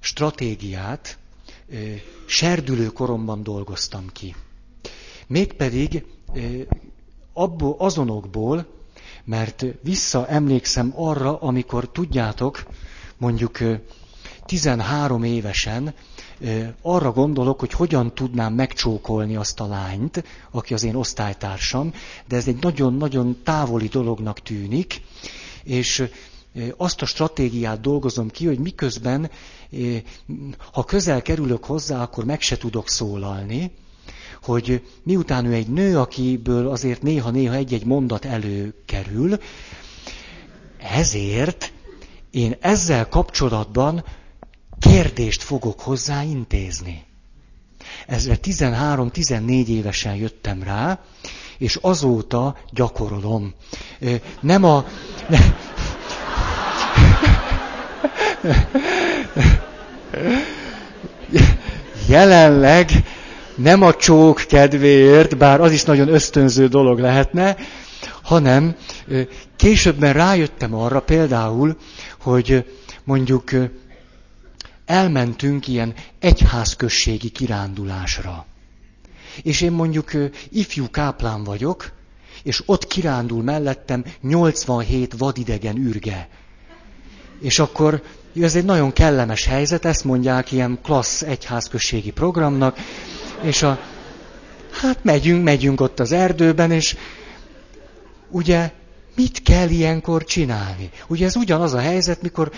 [0.00, 1.18] stratégiát
[2.26, 4.34] serdülő koromban dolgoztam ki.
[5.26, 6.04] Mégpedig
[7.32, 8.66] abból, azonokból,
[9.24, 12.66] mert visszaemlékszem arra, amikor tudjátok,
[13.16, 13.58] mondjuk
[14.46, 15.94] 13 évesen
[16.82, 21.92] arra gondolok, hogy hogyan tudnám megcsókolni azt a lányt, aki az én osztálytársam,
[22.28, 25.02] de ez egy nagyon-nagyon távoli dolognak tűnik,
[25.62, 26.08] és
[26.76, 29.30] azt a stratégiát dolgozom ki, hogy miközben,
[30.72, 33.70] ha közel kerülök hozzá, akkor meg se tudok szólalni,
[34.42, 39.38] hogy miután ő egy nő, akiből azért néha-néha egy-egy mondat előkerül,
[40.78, 41.72] ezért
[42.30, 44.04] én ezzel kapcsolatban
[44.80, 47.04] kérdést fogok hozzá intézni.
[48.06, 51.00] Ezre 13-14 évesen jöttem rá,
[51.58, 53.54] és azóta gyakorolom.
[54.40, 54.84] Nem a...
[62.08, 62.90] Jelenleg
[63.54, 67.56] nem a csók kedvéért, bár az is nagyon ösztönző dolog lehetne,
[68.22, 68.76] hanem
[69.56, 71.76] későbben rájöttem arra például,
[72.20, 72.64] hogy
[73.04, 73.50] mondjuk
[74.86, 78.46] elmentünk ilyen egyházközségi kirándulásra.
[79.42, 80.10] És én mondjuk
[80.50, 81.90] ifjú káplán vagyok,
[82.42, 86.28] és ott kirándul mellettem 87 vadidegen ürge.
[87.40, 88.02] És akkor
[88.42, 92.78] ez egy nagyon kellemes helyzet, ezt mondják ilyen klassz egyházközségi programnak,
[93.40, 93.78] és a,
[94.70, 96.96] hát megyünk, megyünk ott az erdőben, és
[98.30, 98.72] ugye
[99.14, 100.90] mit kell ilyenkor csinálni?
[101.06, 102.52] Ugye ez ugyanaz a helyzet, mikor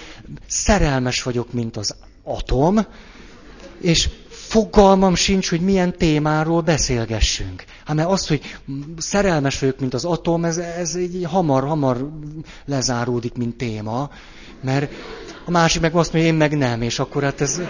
[0.47, 2.87] szerelmes vagyok, mint az atom,
[3.81, 7.65] és fogalmam sincs, hogy milyen témáról beszélgessünk.
[7.85, 8.57] Hát mert az, hogy
[8.97, 12.11] szerelmes vagyok, mint az atom, ez, ez így hamar-hamar
[12.65, 14.11] lezáródik, mint téma,
[14.63, 14.93] mert
[15.51, 17.61] a másik meg azt mondja, én meg nem, és akkor hát ez...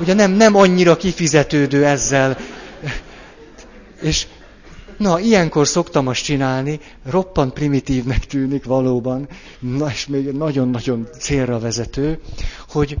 [0.00, 2.38] Ugye nem, nem annyira kifizetődő ezzel.
[4.00, 4.26] És
[4.96, 12.20] na, ilyenkor szoktam azt csinálni, roppant primitívnek tűnik valóban, na, és még nagyon-nagyon célra vezető,
[12.68, 12.98] hogy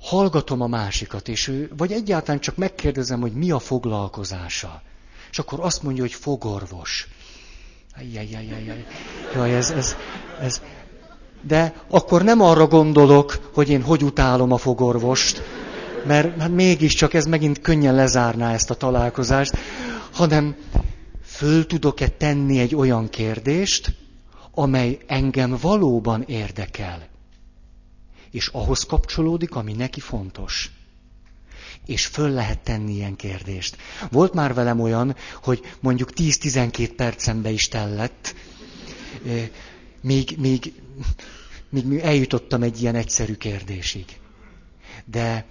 [0.00, 4.82] hallgatom a másikat, és ő, vagy egyáltalán csak megkérdezem, hogy mi a foglalkozása.
[5.30, 7.08] És akkor azt mondja, hogy fogorvos.
[7.98, 8.84] Ajjajajajaj.
[9.34, 9.96] Jaj, ez, ez,
[10.40, 10.62] ez.
[11.42, 15.42] De akkor nem arra gondolok, hogy én hogy utálom a fogorvost,
[16.06, 19.56] mert hát mégiscsak ez megint könnyen lezárná ezt a találkozást,
[20.12, 20.56] hanem
[21.22, 23.94] föl tudok-e tenni egy olyan kérdést,
[24.54, 27.08] amely engem valóban érdekel
[28.30, 30.70] és ahhoz kapcsolódik, ami neki fontos.
[31.88, 33.76] És föl lehet tenni ilyen kérdést.
[34.10, 38.34] Volt már velem olyan, hogy mondjuk 10-12 percembe is tellett,
[40.00, 40.72] míg, míg,
[41.70, 44.04] míg eljutottam egy ilyen egyszerű kérdésig.
[45.04, 45.46] De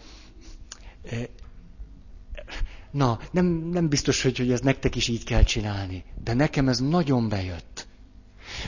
[2.92, 6.04] na, nem, nem biztos, hogy, hogy ez nektek is így kell csinálni.
[6.24, 7.88] De nekem ez nagyon bejött.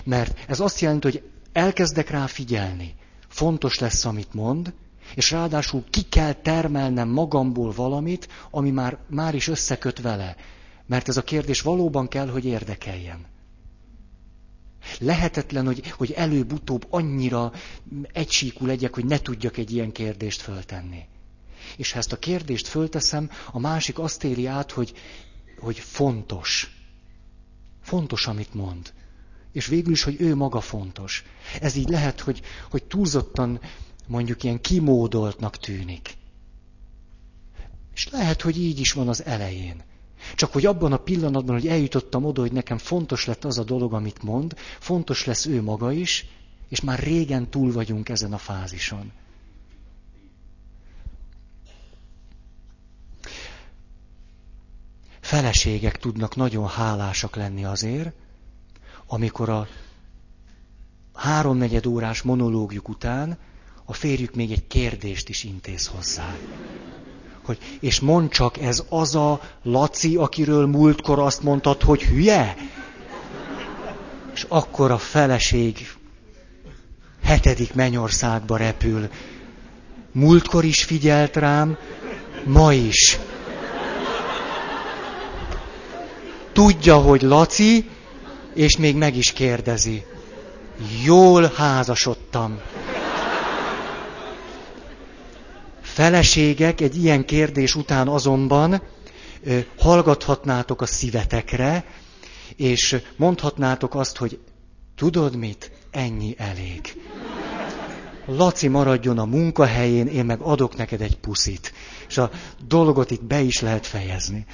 [0.04, 2.96] Mert ez azt jelenti, hogy elkezdek rá figyelni
[3.28, 4.74] fontos lesz, amit mond,
[5.16, 10.36] és ráadásul ki kell termelnem magamból valamit, ami már, már is összeköt vele.
[10.86, 13.26] Mert ez a kérdés valóban kell, hogy érdekeljen.
[15.00, 17.52] Lehetetlen, hogy, hogy előbb-utóbb annyira
[18.14, 21.06] egysíkú legyek, hogy ne tudjak egy ilyen kérdést föltenni.
[21.78, 24.94] És ha ezt a kérdést fölteszem, a másik azt éli át, hogy,
[25.60, 26.74] hogy fontos.
[27.82, 28.94] Fontos, amit mond
[29.52, 31.24] és végül is, hogy ő maga fontos.
[31.62, 33.60] Ez így lehet, hogy, hogy túlzottan
[34.10, 36.18] mondjuk ilyen kimódoltnak tűnik.
[37.94, 39.84] És lehet, hogy így is van az elején.
[40.36, 43.94] Csak hogy abban a pillanatban, hogy eljutottam oda, hogy nekem fontos lett az a dolog,
[43.94, 46.26] amit mond, fontos lesz ő maga is,
[46.70, 49.12] és már régen túl vagyunk ezen a fázison.
[55.20, 58.14] Feleségek tudnak nagyon hálásak lenni azért,
[59.08, 59.68] amikor a
[61.14, 63.38] háromnegyed órás monológjuk után
[63.90, 66.36] a férjük még egy kérdést is intéz hozzá.
[67.44, 72.56] Hogy, és mond csak, ez az a Laci, akiről múltkor azt mondtad, hogy hülye?
[74.34, 75.96] És akkor a feleség
[77.24, 79.10] hetedik mennyországba repül.
[80.12, 81.78] Múltkor is figyelt rám,
[82.46, 83.20] ma is.
[86.54, 87.90] Tudja, hogy Laci,
[88.54, 90.06] és még meg is kérdezi.
[91.04, 92.60] Jól házasodtam.
[96.00, 98.82] Feleségek egy ilyen kérdés után azonban
[99.78, 101.86] hallgathatnátok a szívetekre,
[102.56, 104.40] és mondhatnátok azt, hogy
[104.96, 107.02] tudod mit, ennyi elég.
[108.26, 111.74] Laci maradjon a munkahelyén, én meg adok neked egy puszit.
[112.08, 112.32] És a
[112.68, 114.46] dolgot itt be is lehet fejezni.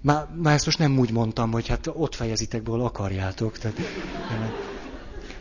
[0.00, 3.58] Már, már ezt most nem úgy mondtam, hogy hát ott fejezitek be, akarjátok.
[3.58, 3.78] Tehát,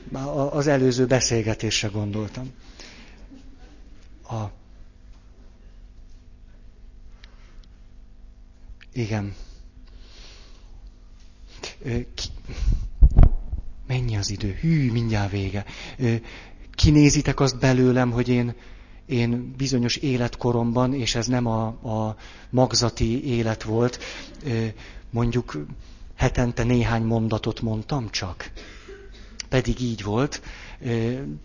[0.09, 2.51] már az előző beszélgetésre gondoltam.
[4.29, 4.51] A...
[8.93, 9.35] Igen.
[12.13, 12.27] Ki...
[13.87, 14.57] Mennyi az idő?
[14.61, 15.65] Hű, mindjárt vége.
[16.71, 18.55] Kinézitek azt belőlem, hogy én
[19.05, 22.17] én bizonyos életkoromban, és ez nem a, a
[22.49, 23.99] magzati élet volt,
[25.09, 25.65] mondjuk
[26.15, 28.51] hetente néhány mondatot mondtam csak.
[29.49, 30.41] Pedig így volt.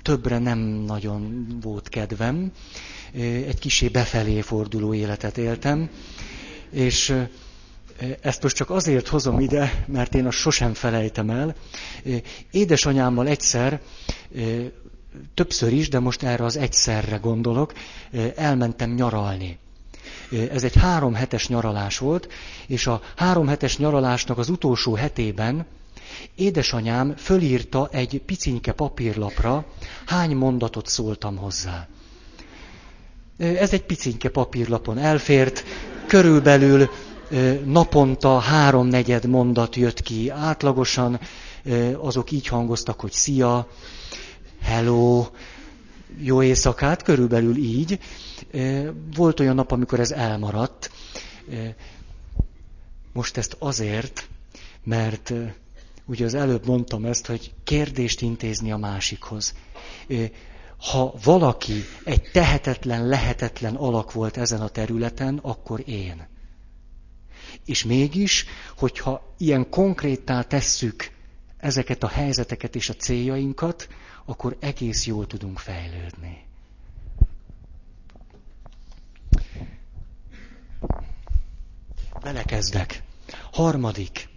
[0.03, 2.53] Többre nem nagyon volt kedvem.
[3.47, 5.91] Egy kisé befelé forduló életet éltem.
[6.71, 7.15] És
[8.21, 11.55] ezt most csak azért hozom ide, mert én azt sosem felejtem el.
[12.51, 13.81] Édesanyámmal egyszer
[15.35, 17.73] többször is, de most erre az egyszerre gondolok,
[18.37, 19.59] elmentem nyaralni.
[20.51, 22.29] Ez egy három hetes nyaralás volt,
[22.67, 25.67] és a három hetes nyaralásnak az utolsó hetében
[26.35, 29.65] Édesanyám fölírta egy picinke papírlapra,
[30.07, 31.89] hány mondatot szóltam hozzá.
[33.39, 35.65] Ez egy picinke papírlapon elfért,
[36.07, 36.91] körülbelül
[37.65, 41.21] naponta háromnegyed mondat jött ki átlagosan,
[41.97, 43.69] azok így hangoztak, hogy szia,
[44.63, 45.27] hello,
[46.19, 47.99] jó éjszakát, körülbelül így.
[49.15, 50.91] Volt olyan nap, amikor ez elmaradt.
[53.13, 54.29] Most ezt azért,
[54.85, 55.33] mert
[56.11, 59.55] ugye az előbb mondtam ezt, hogy kérdést intézni a másikhoz.
[60.79, 66.29] Ha valaki egy tehetetlen, lehetetlen alak volt ezen a területen, akkor én.
[67.65, 68.45] És mégis,
[68.79, 71.11] hogyha ilyen konkrétá tesszük
[71.57, 73.89] ezeket a helyzeteket és a céljainkat,
[74.25, 76.45] akkor egész jól tudunk fejlődni.
[82.23, 83.03] Belekezdek.
[83.53, 84.29] Harmadik.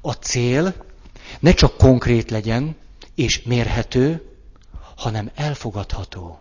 [0.00, 0.74] A cél
[1.40, 2.76] ne csak konkrét legyen
[3.14, 4.22] és mérhető,
[4.96, 6.38] hanem elfogadható.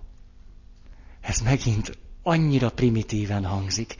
[1.21, 3.95] Ez megint annyira primitíven hangzik.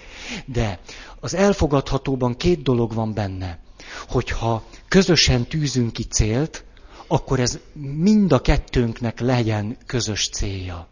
[0.45, 0.79] De
[1.19, 3.59] az elfogadhatóban két dolog van benne.
[4.07, 6.63] Hogyha közösen tűzünk ki célt,
[7.07, 7.59] akkor ez
[7.95, 10.87] mind a kettőnknek legyen közös célja.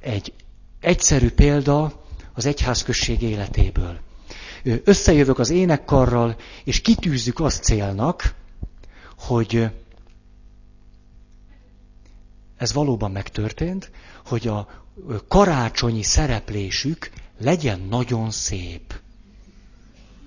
[0.00, 0.32] Egy
[0.80, 4.00] egyszerű példa az egyházközség életéből.
[4.84, 8.34] Összejövök az énekkarral, és kitűzzük azt célnak,
[9.18, 9.68] hogy
[12.56, 13.90] ez valóban megtörtént,
[14.24, 14.68] hogy a
[15.28, 19.00] karácsonyi szereplésük legyen nagyon szép.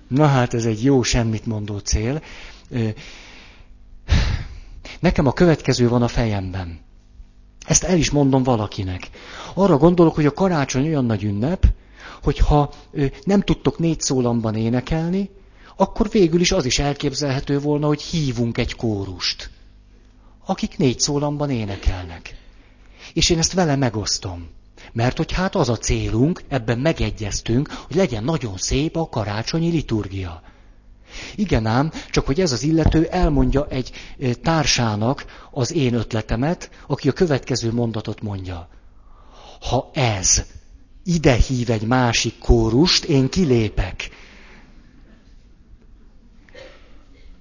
[0.07, 2.21] Na hát ez egy jó semmit mondó cél.
[4.99, 6.79] Nekem a következő van a fejemben.
[7.65, 9.09] Ezt el is mondom valakinek.
[9.53, 11.65] Arra gondolok, hogy a karácsony olyan nagy ünnep,
[12.23, 12.73] hogyha
[13.23, 15.29] nem tudtok négy szólamban énekelni,
[15.75, 19.49] akkor végül is az is elképzelhető volna, hogy hívunk egy kórust,
[20.45, 22.35] akik négy szólamban énekelnek.
[23.13, 24.47] És én ezt vele megosztom.
[24.91, 30.41] Mert hogy hát az a célunk, ebben megegyeztünk, hogy legyen nagyon szép a karácsonyi liturgia.
[31.35, 33.91] Igen ám, csak hogy ez az illető elmondja egy
[34.41, 38.69] társának az én ötletemet, aki a következő mondatot mondja.
[39.59, 40.43] Ha ez
[41.03, 44.09] ide hív egy másik kórust, én kilépek.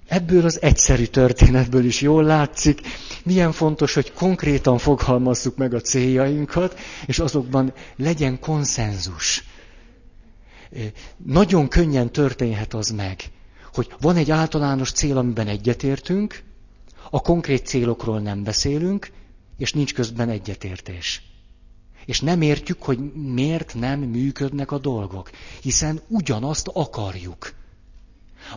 [0.09, 2.81] Ebből az egyszerű történetből is jól látszik,
[3.25, 9.45] milyen fontos, hogy konkrétan fogalmazzuk meg a céljainkat, és azokban legyen konszenzus.
[11.17, 13.21] Nagyon könnyen történhet az meg,
[13.75, 16.43] hogy van egy általános cél, amiben egyetértünk,
[17.11, 19.11] a konkrét célokról nem beszélünk,
[19.59, 21.23] és nincs közben egyetértés.
[22.09, 25.31] És nem értjük, hogy miért nem működnek a dolgok,
[25.61, 27.55] hiszen ugyanazt akarjuk.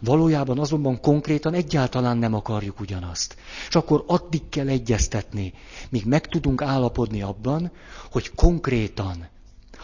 [0.01, 3.35] Valójában azonban konkrétan egyáltalán nem akarjuk ugyanazt.
[3.67, 5.53] És akkor addig kell egyeztetni,
[5.89, 7.71] míg meg tudunk állapodni abban,
[8.11, 9.27] hogy konkrétan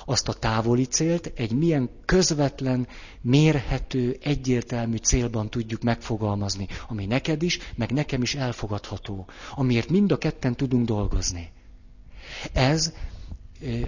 [0.05, 2.87] azt a távoli célt egy milyen közvetlen,
[3.21, 10.17] mérhető, egyértelmű célban tudjuk megfogalmazni, ami neked is, meg nekem is elfogadható, amiért mind a
[10.17, 11.51] ketten tudunk dolgozni.
[12.53, 12.93] Ez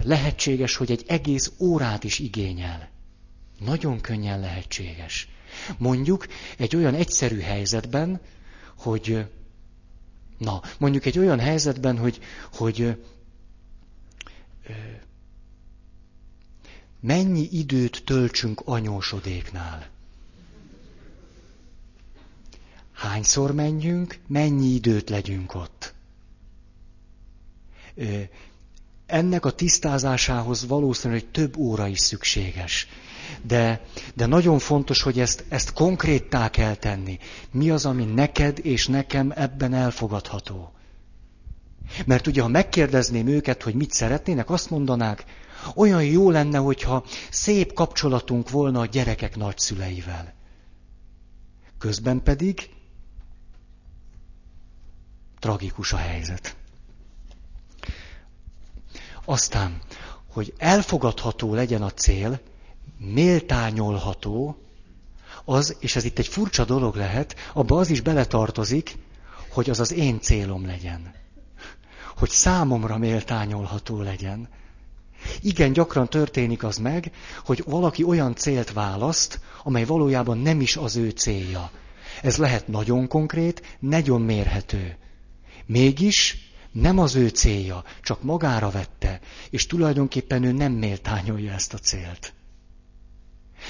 [0.03, 2.89] lehetséges, hogy egy egész órát is igényel.
[3.59, 5.27] Nagyon könnyen lehetséges.
[5.77, 8.19] Mondjuk egy olyan egyszerű helyzetben,
[8.75, 9.25] hogy
[10.37, 12.19] na, mondjuk egy olyan helyzetben, hogy,
[12.53, 12.97] hogy
[16.99, 19.87] mennyi időt töltsünk anyósodéknál.
[22.93, 25.93] Hányszor menjünk, mennyi időt legyünk ott.
[29.09, 32.87] Ennek a tisztázásához valószínűleg több óra is szükséges.
[33.41, 33.81] De,
[34.15, 37.19] de nagyon fontos, hogy ezt, ezt konkréttá kell tenni.
[37.51, 40.73] Mi az, ami neked és nekem ebben elfogadható.
[42.05, 45.25] Mert ugye, ha megkérdezném őket, hogy mit szeretnének, azt mondanák,
[45.75, 50.33] olyan jó lenne, hogyha szép kapcsolatunk volna a gyerekek nagyszüleivel.
[51.77, 52.69] Közben pedig
[55.39, 56.58] tragikus a helyzet.
[59.29, 59.81] Aztán,
[60.31, 62.39] hogy elfogadható legyen a cél,
[62.97, 64.57] méltányolható,
[65.45, 68.97] az, és ez itt egy furcsa dolog lehet, abba az is beletartozik,
[69.49, 71.13] hogy az az én célom legyen.
[72.17, 74.49] Hogy számomra méltányolható legyen.
[75.41, 77.11] Igen, gyakran történik az meg,
[77.45, 81.71] hogy valaki olyan célt választ, amely valójában nem is az ő célja.
[82.21, 84.97] Ez lehet nagyon konkrét, nagyon mérhető.
[85.65, 86.48] Mégis
[86.81, 89.19] nem az ő célja, csak magára vette,
[89.49, 92.33] és tulajdonképpen ő nem méltányolja ezt a célt.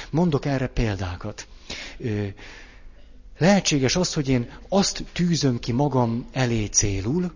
[0.10, 1.48] Mondok erre példákat.
[3.38, 7.34] Lehetséges az, hogy én azt tűzöm ki magam elé célul,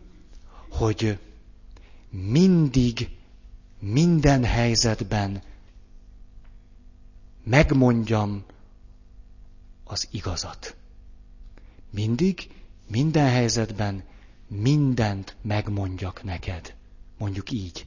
[0.70, 1.18] hogy
[2.10, 3.10] mindig,
[3.80, 5.42] minden helyzetben
[7.44, 8.44] megmondjam
[9.84, 10.76] az igazat.
[11.90, 12.50] Mindig,
[12.88, 14.04] minden helyzetben
[14.54, 16.74] mindent megmondjak neked.
[17.18, 17.86] Mondjuk így.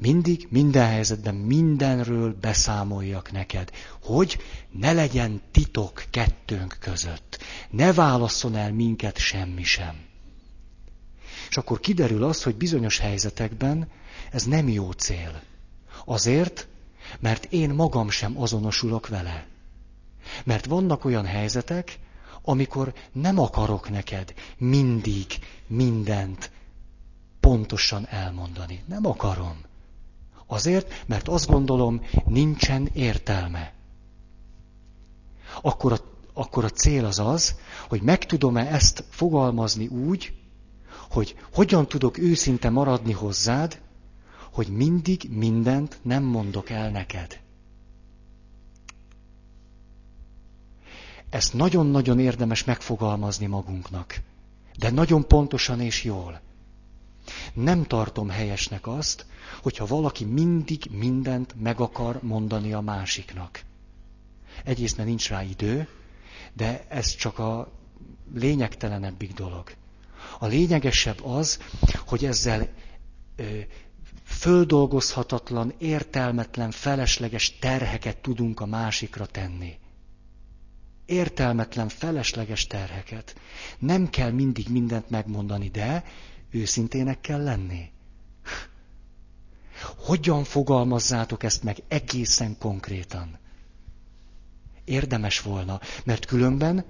[0.00, 3.70] Mindig, minden helyzetben mindenről beszámoljak neked,
[4.02, 4.38] hogy
[4.70, 7.38] ne legyen titok kettőnk között.
[7.70, 9.96] Ne válasszon el minket semmi sem.
[11.48, 13.88] És akkor kiderül az, hogy bizonyos helyzetekben
[14.30, 15.42] ez nem jó cél.
[16.04, 16.68] Azért,
[17.20, 19.46] mert én magam sem azonosulok vele.
[20.44, 21.98] Mert vannak olyan helyzetek,
[22.42, 25.26] amikor nem akarok neked mindig
[25.66, 26.50] mindent
[27.40, 28.82] pontosan elmondani.
[28.86, 29.56] Nem akarom.
[30.46, 33.72] Azért, mert azt gondolom, nincsen értelme.
[35.62, 35.98] Akkor a,
[36.32, 37.56] akkor a cél az az,
[37.88, 40.32] hogy meg tudom-e ezt fogalmazni úgy,
[41.10, 43.80] hogy hogyan tudok őszinte maradni hozzád,
[44.52, 47.40] hogy mindig mindent nem mondok el neked.
[51.30, 54.20] Ezt nagyon-nagyon érdemes megfogalmazni magunknak,
[54.78, 56.40] de nagyon pontosan és jól.
[57.54, 59.26] Nem tartom helyesnek azt,
[59.62, 63.60] hogyha valaki mindig mindent meg akar mondani a másiknak.
[64.64, 65.88] Egyrészt, mert nincs rá idő,
[66.52, 67.72] de ez csak a
[68.34, 69.72] lényegtelenebbik dolog.
[70.38, 71.58] A lényegesebb az,
[72.06, 72.68] hogy ezzel
[73.36, 73.58] ö,
[74.24, 79.78] földolgozhatatlan, értelmetlen, felesleges terheket tudunk a másikra tenni.
[81.08, 83.34] Értelmetlen, felesleges terheket.
[83.78, 86.04] Nem kell mindig mindent megmondani, de
[86.50, 87.90] őszintének kell lenni.
[89.96, 93.38] Hogyan fogalmazzátok ezt meg egészen konkrétan?
[94.84, 96.84] Érdemes volna, mert különben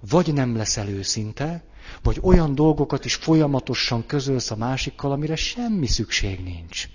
[0.00, 1.64] vagy nem leszel őszinte,
[2.02, 6.88] vagy olyan dolgokat is folyamatosan közölsz a másikkal, amire semmi szükség nincs.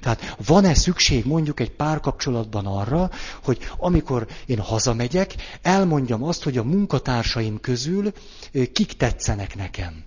[0.00, 3.10] Tehát van-e szükség mondjuk egy párkapcsolatban arra,
[3.42, 8.12] hogy amikor én hazamegyek, elmondjam azt, hogy a munkatársaim közül
[8.72, 10.04] kik tetszenek nekem.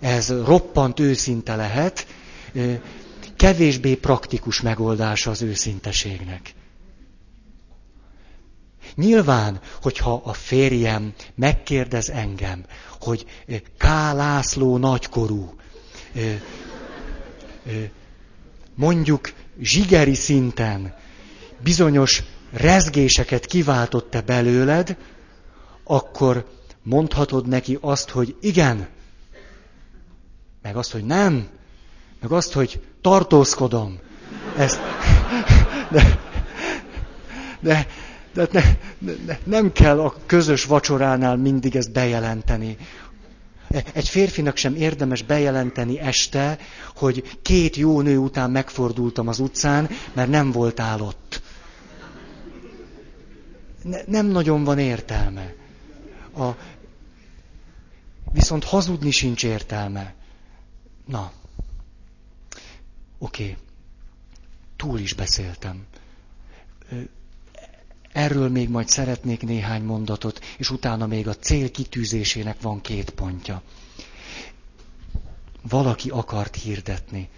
[0.00, 2.06] Ez roppant őszinte lehet,
[3.36, 6.54] kevésbé praktikus megoldása az őszinteségnek.
[8.94, 12.64] Nyilván, hogyha a férjem megkérdez engem,
[13.00, 13.26] hogy
[13.78, 13.84] K.
[14.12, 15.54] László nagykorú,
[18.74, 20.94] mondjuk zsigeri szinten
[21.62, 22.22] bizonyos
[22.52, 24.96] rezgéseket kiváltott-e belőled,
[25.84, 26.46] akkor
[26.82, 28.88] mondhatod neki azt, hogy igen,
[30.62, 31.48] meg azt, hogy nem,
[32.20, 33.98] meg azt, hogy tartózkodom.
[34.56, 34.80] Ezt,
[35.90, 36.18] de,
[37.60, 37.86] de,
[38.32, 38.62] de ne,
[39.26, 42.76] ne, nem kell a közös vacsoránál mindig ezt bejelenteni.
[43.70, 46.58] Egy férfinak sem érdemes bejelenteni este,
[46.96, 51.42] hogy két jó nő után megfordultam az utcán, mert nem voltál ott.
[53.82, 55.54] Ne, nem nagyon van értelme.
[56.36, 56.50] A,
[58.32, 60.14] viszont hazudni sincs értelme.
[61.06, 61.32] Na,
[63.18, 63.56] oké, okay.
[64.76, 65.86] túl is beszéltem.
[68.12, 73.62] Erről még majd szeretnék néhány mondatot, és utána még a cél kitűzésének van két pontja.
[75.68, 77.28] Valaki akart hirdetni.